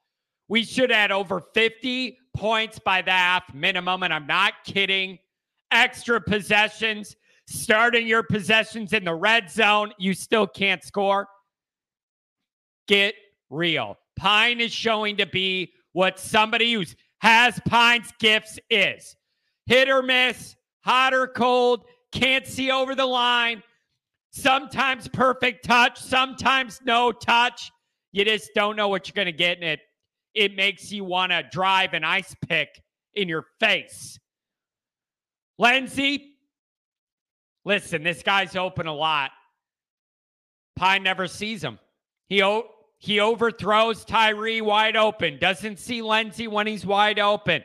We 0.54 0.64
should 0.64 0.92
add 0.92 1.12
over 1.12 1.42
50 1.56 2.16
points 2.36 2.78
by 2.78 3.02
the 3.02 3.10
half 3.10 3.52
minimum, 3.56 4.04
and 4.04 4.14
I'm 4.14 4.28
not 4.28 4.54
kidding. 4.64 5.18
Extra 5.72 6.22
possessions, 6.22 7.16
starting 7.48 8.06
your 8.06 8.22
possessions 8.22 8.94
in 8.94 9.04
the 9.04 9.16
red 9.16 9.50
zone, 9.50 9.94
you 9.98 10.14
still 10.14 10.46
can't 10.46 10.84
score. 10.84 11.28
Get 12.88 13.16
real. 13.50 13.98
Pyne 14.16 14.60
is 14.60 14.72
showing 14.72 15.18
to 15.18 15.26
be 15.26 15.74
what 15.94 16.20
somebody 16.20 16.72
who 16.72 16.84
has 17.22 17.60
Pyne's 17.66 18.14
gifts 18.20 18.60
is 18.70 19.16
hit 19.66 19.90
or 19.90 20.04
miss, 20.04 20.56
hot 20.82 21.16
or 21.16 21.26
cold, 21.26 21.84
can't 22.12 22.46
see 22.46 22.70
over 22.70 22.94
the 22.94 23.08
line. 23.08 23.64
Sometimes 24.30 25.08
perfect 25.08 25.66
touch, 25.66 26.00
sometimes 26.00 26.80
no 26.86 27.12
touch. 27.12 27.72
You 28.12 28.24
just 28.24 28.52
don't 28.54 28.76
know 28.76 28.88
what 28.88 29.08
you're 29.08 29.16
going 29.16 29.26
to 29.26 29.32
get 29.32 29.58
in 29.58 29.64
it. 29.64 29.80
It 30.34 30.56
makes 30.56 30.92
you 30.92 31.04
want 31.04 31.32
to 31.32 31.44
drive 31.44 31.94
an 31.94 32.04
ice 32.04 32.36
pick 32.48 32.82
in 33.14 33.30
your 33.30 33.46
face. 33.60 34.20
Lenzy, 35.60 36.36
listen, 37.66 38.04
this 38.04 38.24
guy's 38.24 38.56
open 38.56 38.88
a 38.88 38.94
lot. 38.94 39.32
Pyne 40.76 41.04
never 41.04 41.28
sees 41.28 41.64
him. 41.64 41.80
He 42.28 42.42
o- 42.42 42.70
he 42.98 43.20
overthrows 43.20 44.06
Tyree 44.06 44.62
wide 44.62 44.96
open. 44.96 45.38
Doesn't 45.38 45.78
see 45.78 46.02
Lenzy 46.02 46.48
when 46.48 46.68
he's 46.68 46.86
wide 46.86 47.20
open. 47.20 47.64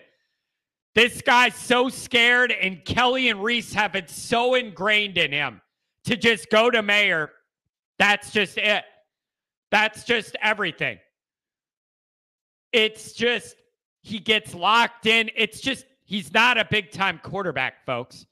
This 0.95 1.23
guy's 1.23 1.55
so 1.55 1.89
scared, 1.89 2.51
and 2.51 2.85
Kelly 2.85 3.29
and 3.29 3.43
Rees 3.43 3.73
have 3.75 3.95
it 3.95 4.11
so 4.11 4.55
ingrained 4.55 5.17
in 5.17 5.31
him 5.31 5.61
to 6.05 6.17
just 6.17 6.51
go 6.51 6.71
to 6.71 6.83
Mayer. 6.83 7.31
That's 7.99 8.33
just 8.33 8.59
it. 8.59 8.85
That's 9.71 10.05
just 10.05 10.35
everything. 10.43 10.99
It's 12.73 13.13
just, 13.13 13.57
he 14.03 14.19
gets 14.19 14.55
locked 14.55 15.07
in. 15.07 15.31
It's 15.37 15.61
just, 15.61 15.85
he's 16.05 16.33
not 16.33 16.59
a 16.59 16.67
big 16.71 16.91
time 16.91 17.21
quarterback, 17.23 17.85
folks. 17.87 18.27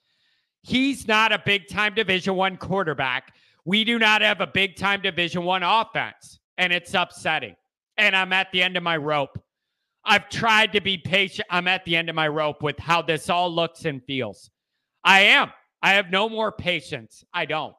He's 0.62 1.06
not 1.06 1.32
a 1.32 1.42
big 1.44 1.68
time 1.68 1.94
Division 1.94 2.34
One 2.34 2.56
quarterback. 2.56 3.34
We 3.64 3.84
do 3.84 3.98
not 3.98 4.22
have 4.22 4.40
a 4.40 4.46
big 4.46 4.76
time 4.76 5.00
Division 5.00 5.44
One 5.44 5.62
offense, 5.62 6.40
and 6.58 6.72
it's 6.72 6.94
upsetting. 6.94 7.56
And 7.96 8.16
I'm 8.16 8.32
at 8.32 8.50
the 8.52 8.62
end 8.62 8.76
of 8.76 8.82
my 8.82 8.96
rope. 8.96 9.38
I've 10.04 10.28
tried 10.28 10.72
to 10.72 10.80
be 10.80 10.98
patient. 10.98 11.46
I'm 11.50 11.66
at 11.66 11.84
the 11.84 11.96
end 11.96 12.08
of 12.08 12.14
my 12.14 12.28
rope 12.28 12.62
with 12.62 12.78
how 12.78 13.02
this 13.02 13.28
all 13.28 13.52
looks 13.52 13.84
and 13.84 14.02
feels. 14.04 14.50
I 15.02 15.20
am. 15.20 15.52
I 15.82 15.94
have 15.94 16.10
no 16.10 16.28
more 16.28 16.52
patience. 16.52 17.24
I 17.32 17.44
don't. 17.44 17.74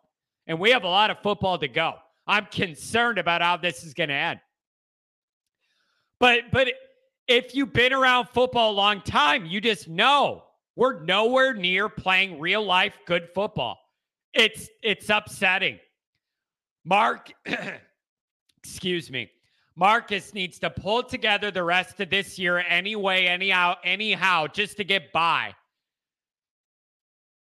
And 0.45 0.59
we 0.59 0.71
have 0.71 0.83
a 0.83 0.89
lot 0.89 1.09
of 1.09 1.19
football 1.21 1.57
to 1.57 1.67
go. 1.67 1.95
I'm 2.25 2.45
concerned 2.45 3.17
about 3.17 3.41
how 3.41 3.57
this 3.57 3.83
is 3.83 3.93
going 3.93 4.09
to 4.09 4.15
end. 4.15 4.39
But 6.19 6.51
but 6.51 6.69
if 7.27 7.53
you've 7.55 7.73
been 7.73 7.93
around 7.93 8.29
football 8.29 8.71
a 8.71 8.73
long 8.73 9.01
time, 9.01 9.45
you 9.45 9.61
just 9.61 9.87
know 9.87 10.43
we're 10.75 11.03
nowhere 11.03 11.53
near 11.53 11.89
playing 11.89 12.39
real 12.39 12.63
life 12.63 12.97
good 13.05 13.29
football. 13.33 13.77
It's 14.33 14.69
it's 14.81 15.09
upsetting. 15.09 15.79
Mark 16.85 17.31
excuse 18.63 19.09
me. 19.09 19.29
Marcus 19.75 20.33
needs 20.33 20.57
to 20.57 20.71
pull 20.71 21.03
together 21.03 21.51
the 21.51 21.63
rest 21.63 21.99
of 21.99 22.09
this 22.09 22.39
year 22.39 22.57
anyway, 22.57 23.25
anyhow, 23.25 23.75
anyhow, 23.83 24.47
just 24.47 24.77
to 24.77 24.83
get 24.83 25.11
by. 25.11 25.53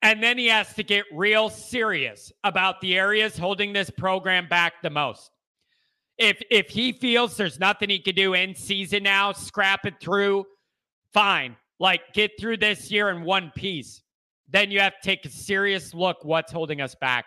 And 0.02 0.24
then 0.24 0.38
he 0.38 0.48
has 0.48 0.74
to 0.76 0.84
get 0.84 1.06
real 1.12 1.50
serious 1.50 2.32
about 2.46 2.80
the 2.80 2.98
areas 2.98 3.38
holding 3.38 3.74
this 3.74 3.90
program 3.90 4.48
back 4.48 4.82
the 4.82 4.90
most. 4.90 5.31
If 6.22 6.40
if 6.52 6.70
he 6.70 6.94
feels 6.94 7.36
there's 7.36 7.60
nothing 7.60 7.90
he 7.90 7.98
can 7.98 8.14
do 8.14 8.36
in 8.36 8.54
season 8.54 9.02
now, 9.02 9.32
scrap 9.32 9.88
it 9.88 9.96
through, 10.00 10.46
fine. 11.12 11.58
Like 11.80 12.02
get 12.14 12.40
through 12.40 12.58
this 12.58 12.92
year 12.92 13.10
in 13.10 13.24
one 13.24 13.52
piece. 13.56 14.04
Then 14.48 14.70
you 14.70 14.80
have 14.82 14.94
to 15.02 15.04
take 15.04 15.26
a 15.26 15.30
serious 15.30 15.96
look 15.96 16.24
what's 16.24 16.52
holding 16.52 16.80
us 16.80 16.94
back. 16.94 17.26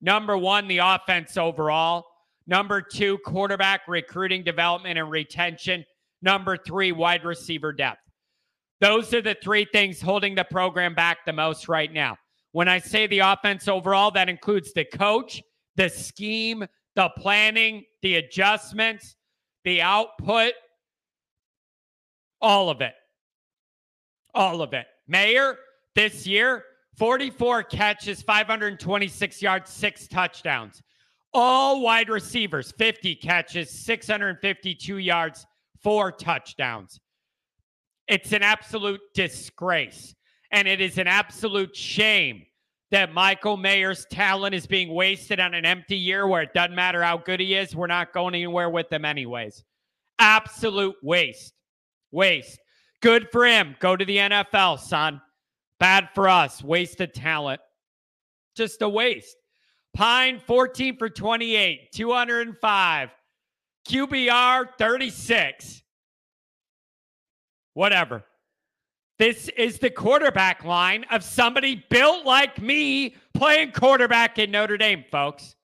Number 0.00 0.36
one, 0.36 0.66
the 0.66 0.78
offense 0.78 1.36
overall. 1.36 2.06
Number 2.48 2.82
two, 2.82 3.18
quarterback 3.18 3.82
recruiting, 3.86 4.42
development, 4.42 4.98
and 4.98 5.08
retention. 5.08 5.84
Number 6.20 6.56
three, 6.56 6.90
wide 6.90 7.24
receiver 7.24 7.72
depth. 7.72 8.00
Those 8.80 9.14
are 9.14 9.22
the 9.22 9.36
three 9.44 9.66
things 9.72 10.00
holding 10.00 10.34
the 10.34 10.44
program 10.44 10.96
back 10.96 11.18
the 11.24 11.32
most 11.32 11.68
right 11.68 11.92
now. 11.92 12.16
When 12.50 12.66
I 12.66 12.80
say 12.80 13.06
the 13.06 13.20
offense 13.20 13.68
overall, 13.68 14.10
that 14.10 14.28
includes 14.28 14.72
the 14.72 14.84
coach, 14.84 15.40
the 15.76 15.88
scheme, 15.88 16.66
the 16.96 17.10
planning, 17.16 17.84
the 18.04 18.16
adjustments, 18.16 19.16
the 19.64 19.80
output, 19.80 20.52
all 22.42 22.68
of 22.68 22.82
it. 22.82 22.92
All 24.34 24.60
of 24.60 24.74
it. 24.74 24.84
Mayer, 25.08 25.56
this 25.94 26.26
year, 26.26 26.64
44 26.98 27.62
catches, 27.62 28.20
526 28.20 29.40
yards, 29.40 29.70
six 29.70 30.06
touchdowns. 30.06 30.82
All 31.32 31.80
wide 31.80 32.10
receivers, 32.10 32.72
50 32.72 33.14
catches, 33.16 33.70
652 33.70 34.98
yards, 34.98 35.46
four 35.82 36.12
touchdowns. 36.12 37.00
It's 38.06 38.32
an 38.32 38.42
absolute 38.42 39.00
disgrace. 39.14 40.14
And 40.50 40.68
it 40.68 40.82
is 40.82 40.98
an 40.98 41.06
absolute 41.06 41.74
shame 41.74 42.44
that 42.90 43.12
Michael 43.12 43.56
Mayer's 43.56 44.06
talent 44.10 44.54
is 44.54 44.66
being 44.66 44.92
wasted 44.92 45.40
on 45.40 45.54
an 45.54 45.64
empty 45.64 45.96
year 45.96 46.26
where 46.26 46.42
it 46.42 46.54
doesn't 46.54 46.74
matter 46.74 47.02
how 47.02 47.16
good 47.18 47.40
he 47.40 47.54
is. 47.54 47.74
We're 47.74 47.86
not 47.86 48.12
going 48.12 48.34
anywhere 48.34 48.70
with 48.70 48.92
him, 48.92 49.04
anyways. 49.04 49.64
Absolute 50.18 50.96
waste. 51.02 51.54
Waste. 52.12 52.60
Good 53.00 53.28
for 53.30 53.44
him. 53.44 53.76
Go 53.80 53.96
to 53.96 54.04
the 54.04 54.18
NFL, 54.18 54.78
son. 54.78 55.20
Bad 55.80 56.08
for 56.14 56.28
us. 56.28 56.62
Wasted 56.62 57.14
talent. 57.14 57.60
Just 58.54 58.82
a 58.82 58.88
waste. 58.88 59.36
Pyne 59.94 60.40
14 60.40 60.96
for 60.96 61.08
28, 61.08 61.92
205. 61.92 63.10
QBR 63.88 64.64
36. 64.78 65.82
Whatever. 67.74 68.24
This 69.18 69.48
is 69.56 69.78
the 69.78 69.90
quarterback 69.90 70.64
line 70.64 71.04
of 71.10 71.22
somebody 71.22 71.84
built 71.88 72.24
like 72.24 72.60
me 72.60 73.14
playing 73.32 73.72
quarterback 73.72 74.38
in 74.38 74.50
Notre 74.50 74.76
Dame, 74.76 75.04
folks. 75.10 75.54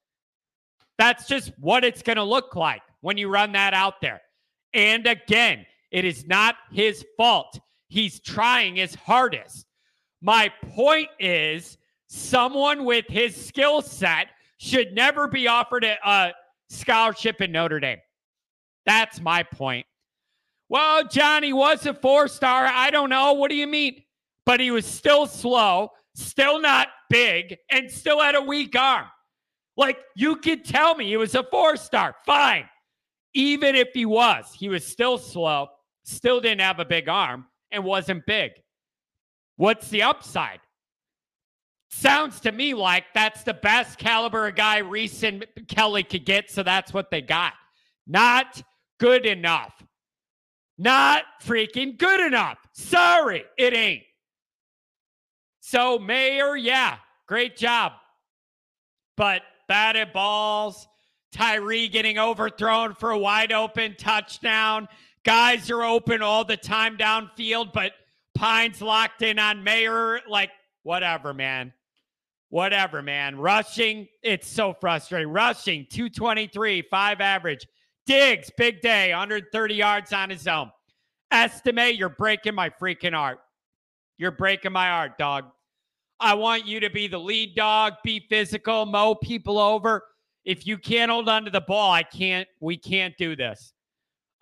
That's 0.99 1.27
just 1.27 1.53
what 1.59 1.83
it's 1.83 2.03
going 2.03 2.17
to 2.17 2.23
look 2.23 2.55
like 2.55 2.83
when 3.01 3.17
you 3.17 3.29
run 3.29 3.53
that 3.53 3.75
out 3.75 4.01
there. 4.01 4.21
And 4.73 5.07
again, 5.07 5.67
it 5.91 6.05
is 6.05 6.27
not 6.27 6.57
his 6.71 7.05
fault. 7.17 7.59
He's 7.89 8.21
trying 8.21 8.77
his 8.77 8.95
hardest. 8.95 9.67
My 10.23 10.53
point 10.75 11.09
is 11.19 11.77
someone 12.07 12.85
with 12.85 13.07
his 13.09 13.35
skill 13.35 13.83
set 13.83 14.29
should 14.59 14.93
never 14.93 15.27
be 15.27 15.49
offered 15.49 15.85
a, 15.85 15.97
a 16.05 16.33
scholarship 16.69 17.41
in 17.41 17.51
Notre 17.51 17.81
Dame. 17.81 17.99
That's 18.87 19.21
my 19.21 19.43
point. 19.43 19.87
Well, 20.71 21.03
Johnny 21.09 21.53
was 21.53 21.85
a 21.85 21.93
four 21.93 22.29
star. 22.29 22.65
I 22.65 22.91
don't 22.91 23.11
know. 23.11 23.33
What 23.33 23.51
do 23.51 23.57
you 23.57 23.67
mean? 23.67 24.03
But 24.47 24.61
he 24.61 24.71
was 24.71 24.87
still 24.87 25.27
slow, 25.27 25.91
still 26.15 26.61
not 26.61 26.89
big, 27.11 27.57
and 27.71 27.91
still 27.91 28.21
had 28.21 28.37
a 28.37 28.41
weak 28.41 28.77
arm. 28.77 29.07
Like 29.77 29.99
you 30.15 30.37
could 30.37 30.65
tell 30.65 30.95
me 30.95 31.07
he 31.07 31.17
was 31.17 31.35
a 31.35 31.43
four 31.43 31.77
star. 31.77 32.15
Fine. 32.25 32.69
Even 33.35 33.75
if 33.75 33.89
he 33.93 34.07
was, 34.07 34.55
he 34.57 34.69
was 34.69 34.87
still 34.87 35.19
slow, 35.19 35.69
still 36.05 36.41
didn't 36.41 36.61
have 36.61 36.79
a 36.79 36.85
big 36.85 37.09
arm, 37.09 37.47
and 37.73 37.85
wasn't 37.85 38.25
big. 38.27 38.53
What's 39.57 39.89
the 39.89 40.03
upside? 40.03 40.61
Sounds 41.91 42.39
to 42.41 42.53
me 42.53 42.75
like 42.75 43.07
that's 43.13 43.43
the 43.43 43.55
best 43.55 43.99
caliber 43.99 44.47
of 44.47 44.55
guy 44.55 44.79
Rees 44.79 45.25
and 45.25 45.45
Kelly 45.67 46.05
could 46.05 46.25
get, 46.25 46.49
so 46.49 46.63
that's 46.63 46.95
what 46.95 47.11
they 47.11 47.21
got. 47.21 47.55
Not 48.07 48.63
good 49.01 49.27
enough. 49.27 49.73
Not 50.81 51.25
freaking 51.45 51.99
good 51.99 52.21
enough. 52.21 52.57
Sorry, 52.73 53.45
it 53.59 53.75
ain't. 53.75 54.03
So, 55.61 55.99
Mayer, 55.99 56.57
yeah, 56.57 56.97
great 57.29 57.55
job. 57.55 57.93
But 59.15 59.43
batted 59.69 60.15
balls, 60.15 60.89
Tyree 61.33 61.89
getting 61.89 62.19
overthrown 62.19 62.95
for 62.95 63.11
a 63.11 63.19
wide 63.19 63.53
open 63.53 63.95
touchdown. 63.99 64.89
Guys 65.23 65.71
are 65.71 65.83
open 65.83 66.23
all 66.23 66.47
the 66.47 66.57
time 66.57 66.97
downfield, 66.97 67.75
but 67.75 67.93
Pyne's 68.35 68.81
locked 68.81 69.21
in 69.21 69.39
on 69.39 69.63
Mayer. 69.63 70.21
Like, 70.27 70.51
whatever, 70.83 71.35
man. 71.35 71.75
Whatever, 72.49 73.03
man. 73.03 73.37
Rushing, 73.37 74.09
it's 74.23 74.49
so 74.49 74.75
frustrating. 74.81 75.31
Rushing, 75.31 75.87
223, 75.91 76.81
five 76.91 77.21
average. 77.21 77.67
Diggs, 78.11 78.51
big 78.57 78.81
day, 78.81 79.11
130 79.11 79.73
yards 79.73 80.13
on 80.13 80.31
his 80.31 80.49
own. 80.49 80.69
Estime, 81.31 81.97
you're 81.97 82.09
breaking 82.09 82.57
my 82.57 82.69
freaking 82.69 83.15
heart. 83.15 83.39
You're 84.19 84.33
breaking 84.33 84.73
my 84.73 84.89
heart, 84.89 85.17
dog. 85.17 85.45
I 86.19 86.35
want 86.35 86.67
you 86.67 86.81
to 86.81 86.91
be 86.91 87.07
the 87.07 87.21
lead 87.21 87.55
dog, 87.55 87.93
be 88.03 88.27
physical, 88.29 88.85
mow 88.85 89.15
people 89.15 89.61
over. 89.61 90.03
If 90.45 90.67
you 90.67 90.77
can't 90.77 91.09
hold 91.09 91.29
on 91.29 91.45
to 91.45 91.53
the 91.53 91.61
ball, 91.61 91.93
I 91.93 92.03
can't, 92.03 92.49
we 92.59 92.77
can't 92.77 93.17
do 93.17 93.37
this. 93.37 93.75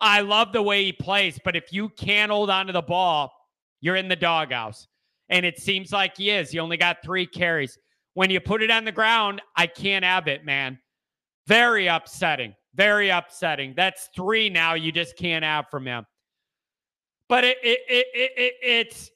I 0.01 0.21
love 0.21 0.51
the 0.51 0.63
way 0.63 0.83
he 0.83 0.91
plays, 0.91 1.39
but 1.45 1.55
if 1.55 1.71
you 1.71 1.89
can't 1.89 2.31
hold 2.31 2.49
on 2.49 2.65
to 2.65 2.73
the 2.73 2.81
ball, 2.81 3.31
you're 3.81 3.97
in 3.97 4.07
the 4.07 4.15
doghouse. 4.15 4.87
And 5.29 5.45
it 5.45 5.59
seems 5.59 5.91
like 5.91 6.17
he 6.17 6.31
is. 6.31 6.49
He 6.49 6.57
only 6.57 6.77
got 6.77 7.03
three 7.03 7.27
carries. 7.27 7.77
When 8.15 8.31
you 8.31 8.39
put 8.39 8.63
it 8.63 8.71
on 8.71 8.83
the 8.83 8.91
ground, 8.91 9.43
I 9.55 9.67
can't 9.67 10.03
have 10.03 10.27
it, 10.27 10.43
man. 10.43 10.79
Very 11.45 11.85
upsetting. 11.85 12.55
Very 12.79 13.09
upsetting. 13.09 13.73
That's 13.75 14.07
three 14.15 14.49
now 14.49 14.73
you 14.73 14.93
just 14.93 15.17
can't 15.17 15.43
have 15.43 15.65
from 15.69 15.85
him. 15.85 16.05
But 17.27 17.43
it, 17.43 17.57
it, 17.61 17.79
it, 17.89 18.31
it, 18.37 18.53
it's 18.61 19.11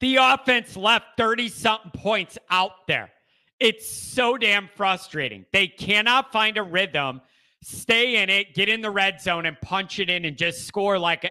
the 0.00 0.16
offense 0.16 0.74
left 0.74 1.18
30 1.18 1.50
something 1.50 1.90
points 1.90 2.38
out 2.48 2.86
there. 2.88 3.12
It's 3.60 3.94
so 3.94 4.38
damn 4.38 4.70
frustrating. 4.74 5.44
They 5.52 5.66
cannot 5.66 6.32
find 6.32 6.56
a 6.56 6.62
rhythm, 6.62 7.20
stay 7.62 8.22
in 8.22 8.30
it, 8.30 8.54
get 8.54 8.70
in 8.70 8.80
the 8.80 8.90
red 8.90 9.20
zone 9.20 9.44
and 9.44 9.60
punch 9.60 9.98
it 9.98 10.08
in 10.08 10.24
and 10.24 10.38
just 10.38 10.66
score 10.66 10.98
like 10.98 11.30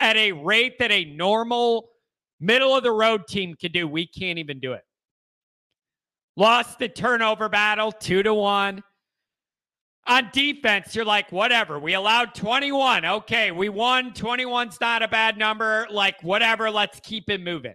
at 0.00 0.16
a 0.16 0.32
rate 0.32 0.78
that 0.78 0.90
a 0.90 1.04
normal 1.04 1.90
middle 2.40 2.74
of 2.74 2.82
the 2.82 2.92
road 2.92 3.26
team 3.28 3.56
could 3.60 3.74
do. 3.74 3.86
We 3.86 4.06
can't 4.06 4.38
even 4.38 4.58
do 4.58 4.72
it. 4.72 4.84
Lost 6.34 6.78
the 6.78 6.88
turnover 6.88 7.50
battle 7.50 7.92
two 7.92 8.22
to 8.22 8.32
one. 8.32 8.82
On 10.06 10.28
defense, 10.32 10.94
you're 10.94 11.04
like, 11.04 11.30
whatever. 11.30 11.78
We 11.78 11.94
allowed 11.94 12.34
21. 12.34 13.04
Okay, 13.04 13.50
we 13.50 13.68
won. 13.68 14.12
21's 14.12 14.80
not 14.80 15.02
a 15.02 15.08
bad 15.08 15.36
number. 15.36 15.86
Like, 15.90 16.22
whatever. 16.22 16.70
Let's 16.70 17.00
keep 17.00 17.30
it 17.30 17.42
moving. 17.42 17.74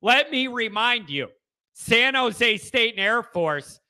Let 0.00 0.30
me 0.30 0.46
remind 0.46 1.10
you 1.10 1.28
San 1.74 2.14
Jose 2.14 2.56
State 2.58 2.94
and 2.94 3.04
Air 3.04 3.22
Force 3.22 3.80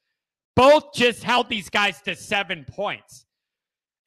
both 0.56 0.94
just 0.94 1.22
held 1.22 1.48
these 1.48 1.68
guys 1.68 2.00
to 2.02 2.16
seven 2.16 2.64
points. 2.68 3.26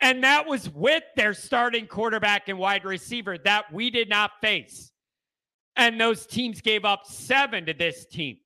And 0.01 0.23
that 0.23 0.47
was 0.47 0.69
with 0.69 1.03
their 1.15 1.33
starting 1.33 1.85
quarterback 1.85 2.49
and 2.49 2.57
wide 2.57 2.85
receiver 2.85 3.37
that 3.45 3.71
we 3.71 3.89
did 3.89 4.09
not 4.09 4.31
face. 4.41 4.91
And 5.75 5.99
those 5.99 6.25
teams 6.25 6.61
gave 6.61 6.85
up 6.85 7.05
seven 7.05 7.65
to 7.67 7.73
this 7.73 8.05
team. 8.05 8.37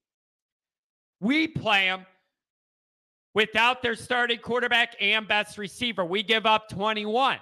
We 1.19 1.47
play 1.47 1.85
them 1.85 2.05
without 3.33 3.81
their 3.81 3.95
starting 3.95 4.39
quarterback 4.39 4.95
and 4.99 5.27
best 5.27 5.57
receiver. 5.57 6.05
We 6.05 6.23
give 6.23 6.45
up 6.45 6.69
21. 6.69 7.37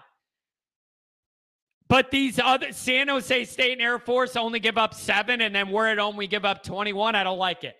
But 1.87 2.09
these 2.09 2.39
other 2.39 2.71
San 2.71 3.09
Jose 3.09 3.43
State 3.45 3.73
and 3.73 3.81
Air 3.81 3.99
Force 3.99 4.37
only 4.37 4.61
give 4.61 4.77
up 4.77 4.93
seven, 4.93 5.41
and 5.41 5.53
then 5.53 5.69
we're 5.69 5.87
at 5.87 5.97
home, 5.97 6.15
we 6.15 6.25
give 6.25 6.45
up 6.45 6.63
21. 6.63 7.15
I 7.15 7.23
don't 7.23 7.37
like 7.37 7.65
it. 7.65 7.75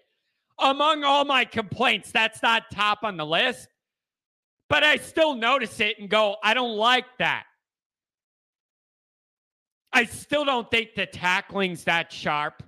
Among 0.59 1.05
all 1.05 1.23
my 1.23 1.45
complaints, 1.45 2.11
that's 2.11 2.43
not 2.43 2.63
top 2.71 2.99
on 3.03 3.15
the 3.15 3.25
list. 3.25 3.69
But 4.67 4.83
I 4.83 4.97
still 4.97 5.35
notice 5.35 5.79
it 5.79 5.97
and 5.99 6.09
go, 6.09 6.35
I 6.43 6.53
don't 6.53 6.75
like 6.75 7.05
that. 7.19 7.43
I 9.93 10.05
still 10.05 10.45
don't 10.45 10.69
think 10.69 10.95
the 10.95 11.05
tackling's 11.05 11.85
that 11.85 12.11
sharp. 12.11 12.63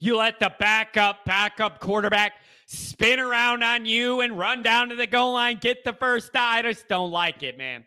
You 0.00 0.16
let 0.16 0.40
the 0.40 0.52
backup, 0.58 1.24
backup 1.24 1.80
quarterback 1.80 2.41
spin 2.72 3.20
around 3.20 3.62
on 3.62 3.84
you 3.84 4.20
and 4.20 4.38
run 4.38 4.62
down 4.62 4.88
to 4.88 4.96
the 4.96 5.06
goal 5.06 5.34
line, 5.34 5.58
get 5.60 5.84
the 5.84 5.92
first 5.92 6.32
down. 6.32 6.48
I 6.48 6.62
just 6.62 6.88
don't 6.88 7.10
like 7.10 7.42
it, 7.42 7.58
man. 7.58 7.84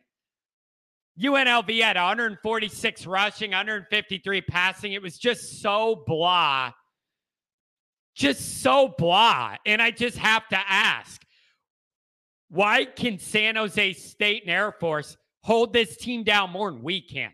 UNLV 1.19 1.81
had 1.81 1.95
146 1.95 3.05
rushing, 3.05 3.51
153 3.51 4.41
passing. 4.41 4.93
It 4.93 5.01
was 5.01 5.17
just 5.17 5.61
so 5.61 6.03
blah. 6.05 6.71
Just 8.15 8.61
so 8.61 8.93
blah. 8.97 9.55
And 9.65 9.81
I 9.81 9.91
just 9.91 10.17
have 10.17 10.47
to 10.49 10.59
ask 10.67 11.21
why 12.49 12.85
can 12.85 13.17
San 13.17 13.55
Jose 13.55 13.93
State 13.93 14.43
and 14.43 14.51
Air 14.51 14.71
Force 14.71 15.17
hold 15.41 15.73
this 15.73 15.97
team 15.97 16.23
down 16.23 16.51
more 16.51 16.71
than 16.71 16.83
we 16.83 17.01
can? 17.01 17.31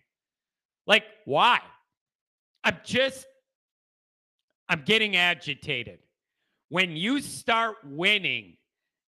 Like, 0.88 1.04
why? 1.26 1.60
I'm 2.64 2.78
just, 2.84 3.26
I'm 4.70 4.84
getting 4.84 5.16
agitated. 5.16 6.00
When 6.72 6.96
you 6.96 7.22
start 7.22 7.76
winning 7.84 8.58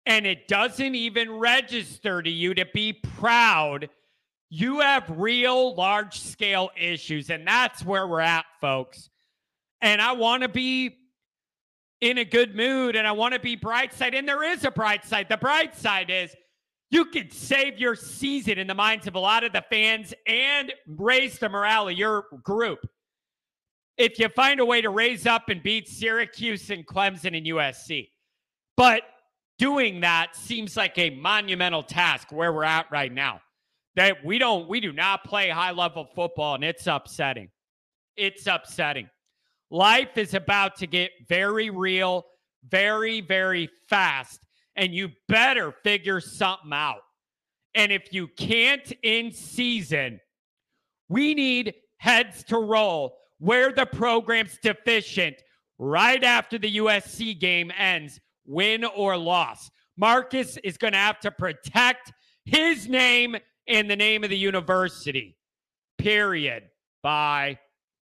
and 0.06 0.28
it 0.28 0.50
doesn't 0.50 0.96
even 0.96 1.32
register 1.32 2.22
to 2.22 2.30
you 2.30 2.54
to 2.56 2.66
be 2.74 2.92
proud 2.92 3.90
you 4.54 4.82
have 4.82 5.06
real 5.10 5.74
large 5.76 6.20
scale 6.20 6.72
issues. 6.78 7.30
And 7.30 7.48
that's 7.48 7.86
where 7.86 8.06
we're 8.06 8.20
at, 8.20 8.46
folks. 8.60 9.10
And 9.82 10.02
I 10.02 10.12
want 10.12 10.44
to 10.44 10.50
be 10.50 10.98
in 12.02 12.18
a 12.18 12.26
good 12.26 12.54
mood 12.54 12.98
and 12.98 13.08
I 13.08 13.14
want 13.14 13.34
to 13.34 13.40
be 13.40 13.56
bright 13.56 13.94
side. 13.94 14.14
And 14.14 14.28
there 14.28 14.44
is 14.44 14.66
a 14.66 14.72
bright 14.72 15.06
side. 15.06 15.28
The 15.30 15.38
bright 15.38 15.78
side 15.78 16.10
is 16.10 16.36
you 16.90 17.06
could 17.06 17.32
save 17.32 17.80
your 17.80 17.96
season 17.96 18.58
in 18.58 18.68
the 18.68 18.76
minds 18.76 19.08
of 19.08 19.16
a 19.16 19.20
lot 19.20 19.46
of 19.46 19.54
the 19.54 19.64
fans 19.70 20.14
and 20.28 20.74
raise 20.86 21.40
the 21.40 21.48
morale 21.48 21.88
of 21.88 21.98
your 21.98 22.26
group. 22.44 22.86
If 24.02 24.18
you 24.18 24.30
find 24.30 24.60
a 24.60 24.66
way 24.66 24.82
to 24.82 24.90
raise 24.90 25.28
up 25.28 25.50
and 25.50 25.62
beat 25.62 25.88
Syracuse 25.88 26.72
and 26.72 26.84
Clemson 26.88 27.38
and 27.38 27.46
USC. 27.46 28.10
But 28.76 29.04
doing 29.60 30.00
that 30.00 30.36
seems 30.36 30.76
like 30.76 30.98
a 30.98 31.12
monumental 31.12 31.84
task 31.84 32.32
where 32.32 32.52
we're 32.52 32.64
at 32.64 32.88
right 32.92 33.14
now. 33.14 33.42
That 33.96 34.26
we 34.26 34.40
don't 34.40 34.68
we 34.68 34.80
do 34.80 34.92
not 34.92 35.24
play 35.24 35.50
high 35.50 35.70
level 35.70 36.08
football 36.16 36.56
and 36.56 36.64
it's 36.64 36.88
upsetting. 36.88 37.50
It's 38.18 38.48
upsetting. 38.48 39.08
Life 39.70 40.18
is 40.18 40.34
about 40.34 40.78
to 40.78 40.88
get 40.88 41.12
very 41.30 41.70
real 41.70 42.26
very 42.68 43.22
very 43.22 43.70
fast 43.88 44.40
and 44.76 44.96
you 44.96 45.10
better 45.28 45.76
figure 45.84 46.20
something 46.20 46.74
out. 46.74 47.02
And 47.76 47.92
if 47.92 48.12
you 48.12 48.30
can't 48.30 48.92
in 49.04 49.32
season 49.32 50.20
we 51.08 51.36
need 51.36 51.76
heads 51.98 52.44
to 52.46 52.58
roll 52.58 53.21
where 53.42 53.74
the 53.74 53.86
program's 53.86 54.58
deficient 54.64 55.36
right 55.78 56.24
after 56.24 56.58
the 56.58 56.78
USC 56.78 57.38
game 57.40 57.72
ends 57.78 58.20
win 58.46 58.86
or 58.86 59.18
loss 59.18 59.70
Marcus 59.98 60.58
is 60.64 60.78
going 60.78 60.94
to 60.94 61.00
have 61.00 61.20
to 61.20 61.32
protect 61.32 62.12
his 62.46 62.88
name 62.88 63.36
and 63.68 63.90
the 63.90 63.96
name 63.96 64.24
of 64.24 64.30
the 64.30 64.38
university. 64.38 65.38
Period. 65.98 66.64
Bye. 67.04 67.60